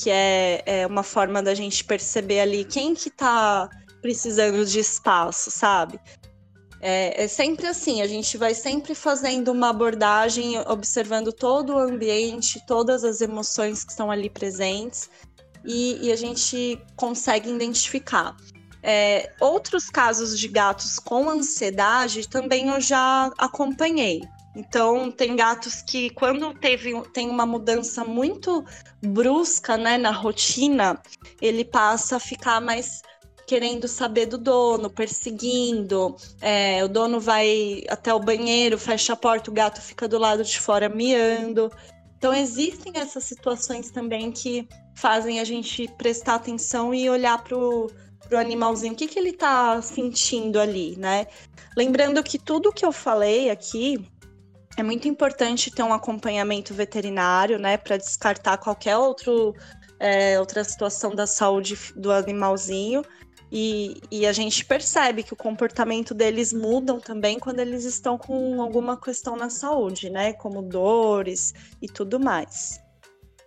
que 0.01 0.09
é, 0.09 0.63
é 0.65 0.87
uma 0.87 1.03
forma 1.03 1.43
da 1.43 1.55
gente 1.55 1.85
perceber 1.85 2.39
ali 2.39 2.65
quem 2.65 2.95
que 2.95 3.11
tá 3.11 3.69
precisando 4.05 4.67
de 4.67 4.81
espaço, 4.81 5.51
sabe? 5.51 5.99
É, 6.79 7.25
é, 7.25 7.27
sempre 7.27 7.67
assim, 7.67 8.03
a 8.03 8.07
gente 8.07 8.37
vai 8.37 8.53
sempre 8.53 8.95
fazendo 8.95 9.51
uma 9.51 9.71
abordagem, 9.71 10.59
observando 10.67 11.33
todo 11.33 11.73
o 11.73 11.79
ambiente, 11.79 12.63
todas 12.67 13.03
as 13.03 13.23
emoções 13.23 13.83
que 13.83 13.93
estão 13.93 14.11
ali 14.11 14.29
presentes, 14.29 15.09
e, 15.65 16.07
e 16.07 16.13
a 16.13 16.17
gente 16.17 16.79
consegue 16.95 17.51
identificar. 17.51 18.37
É, 18.83 19.33
outros 19.41 19.89
casos 19.89 20.39
de 20.39 20.49
gatos 20.49 20.99
com 20.99 21.31
ansiedade 21.31 22.29
também 22.29 22.69
eu 22.69 22.83
já 22.83 23.33
acompanhei. 23.39 24.21
Então, 24.55 25.11
tem 25.11 25.35
gatos 25.35 25.81
que, 25.81 26.11
quando 26.11 26.53
teve, 26.53 26.93
tem 27.15 27.31
uma 27.31 27.47
mudança 27.47 28.05
muito 28.05 28.63
brusca 29.03 29.79
né, 29.79 29.97
na 29.97 30.11
rotina, 30.11 31.01
ele 31.41 31.65
passa 31.65 32.17
a 32.17 32.21
ficar 32.21 32.61
mais 32.61 33.01
querendo 33.47 33.87
saber 33.87 34.27
do 34.27 34.39
dono, 34.39 34.91
perseguindo. 34.91 36.17
É, 36.41 36.83
o 36.85 36.89
dono 36.89 37.21
vai 37.21 37.83
até 37.89 38.13
o 38.13 38.21
banheiro, 38.21 38.79
fecha 38.79 39.13
a 39.13 39.17
porta, 39.17 39.51
o 39.51 39.55
gato 39.55 39.81
fica 39.81 40.09
do 40.09 40.19
lado 40.19 40.43
de 40.43 40.59
fora 40.59 40.89
miando. 40.89 41.71
Então 42.17 42.33
existem 42.33 42.93
essas 42.97 43.25
situações 43.25 43.91
também 43.91 44.33
que 44.33 44.67
fazem 44.95 45.41
a 45.41 45.45
gente 45.45 45.89
prestar 45.99 46.37
atenção 46.37 46.95
e 46.95 47.11
olhar 47.11 47.43
pro, 47.43 47.91
pro 48.29 48.39
animalzinho, 48.39 48.93
o 48.93 48.97
que, 48.97 49.07
que 49.07 49.19
ele 49.19 49.33
tá 49.33 49.81
sentindo 49.83 50.59
ali, 50.59 50.97
né? 50.97 51.27
Lembrando 51.77 52.23
que 52.23 52.39
tudo 52.39 52.73
que 52.73 52.85
eu 52.85 52.93
falei 52.93 53.51
aqui 53.51 54.09
é 54.77 54.83
muito 54.83 55.07
importante 55.07 55.71
ter 55.71 55.83
um 55.83 55.93
acompanhamento 55.93 56.75
veterinário, 56.75 57.59
né, 57.59 57.77
para 57.77 57.97
descartar 57.97 58.59
qualquer 58.59 58.97
outro, 58.97 59.55
é, 60.01 60.39
outra 60.39 60.65
situação 60.65 61.15
da 61.15 61.27
saúde 61.27 61.79
do 61.95 62.11
animalzinho. 62.11 63.05
E, 63.57 64.01
e, 64.11 64.27
a 64.27 64.33
gente 64.33 64.65
percebe 64.65 65.23
que 65.23 65.33
o 65.33 65.37
comportamento 65.37 66.13
deles 66.13 66.53
mudam 66.53 66.99
também 66.99 67.39
quando 67.39 67.61
eles 67.61 67.85
estão 67.85 68.19
com 68.19 68.61
alguma 68.61 69.01
questão 69.01 69.37
na 69.37 69.49
saúde, 69.49 70.11
né? 70.11 70.33
Como 70.33 70.61
dores 70.61 71.55
e 71.81 71.87
tudo 71.87 72.19
mais. 72.19 72.83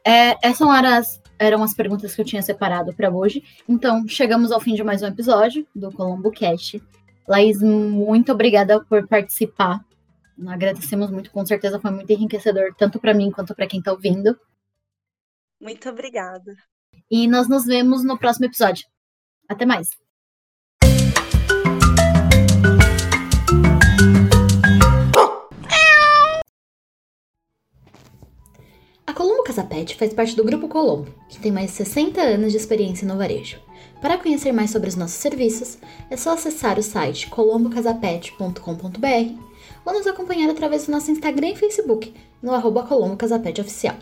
É, 0.06 0.38
essas 0.42 0.62
eram 0.62 0.90
as, 0.98 1.22
eram 1.38 1.62
as 1.62 1.74
perguntas 1.74 2.16
que 2.16 2.22
eu 2.22 2.26
tinha 2.26 2.42
separado 2.42 2.94
para 2.94 3.12
hoje. 3.12 3.44
Então, 3.68 4.08
chegamos 4.08 4.50
ao 4.50 4.62
fim 4.62 4.76
de 4.76 4.82
mais 4.82 5.02
um 5.04 5.08
episódio 5.08 5.68
do 5.76 5.92
Colombo 5.92 6.32
Cast. 6.32 6.82
Laís, 7.28 7.62
muito 7.62 8.32
obrigada 8.32 8.82
por 8.86 9.06
participar. 9.10 9.86
Agradecemos 10.48 11.12
muito, 11.12 11.32
com 11.32 11.46
certeza 11.46 11.82
foi 11.82 11.92
muito 11.92 12.10
enriquecedor, 12.10 12.74
tanto 12.78 12.98
para 12.98 13.14
mim 13.14 13.30
quanto 13.30 13.54
para 13.54 13.68
quem 13.68 13.80
está 13.80 13.92
ouvindo. 13.92 14.40
Muito 15.60 15.90
obrigada. 15.90 16.56
E 17.12 17.28
nós 17.28 17.50
nos 17.50 17.66
vemos 17.66 18.06
no 18.06 18.18
próximo 18.18 18.46
episódio. 18.46 18.88
Até 19.48 19.66
mais! 19.66 19.90
A 29.06 29.14
Colombo 29.14 29.44
Casa 29.44 29.64
Pet 29.64 29.96
faz 29.96 30.14
parte 30.14 30.36
do 30.36 30.44
Grupo 30.44 30.68
Colombo, 30.68 31.08
que 31.30 31.40
tem 31.40 31.52
mais 31.52 31.72
de 31.72 31.78
60 31.78 32.22
anos 32.22 32.52
de 32.52 32.58
experiência 32.58 33.08
no 33.08 33.18
varejo. 33.18 33.58
Para 34.02 34.18
conhecer 34.18 34.52
mais 34.52 34.70
sobre 34.70 34.90
os 34.90 34.96
nossos 34.96 35.16
serviços, 35.16 35.78
é 36.10 36.18
só 36.18 36.34
acessar 36.34 36.78
o 36.78 36.84
site 36.84 37.30
colombocasapet.com.br 37.30 39.42
ou 39.86 39.94
nos 39.94 40.08
acompanhar 40.08 40.50
através 40.50 40.86
do 40.86 40.92
nosso 40.92 41.10
Instagram 41.10 41.52
e 41.52 41.56
Facebook, 41.56 42.14
no 42.42 42.54
arroba 42.54 42.84
Colombo 42.84 43.16
Casapet 43.16 43.62
Oficial. 43.62 43.96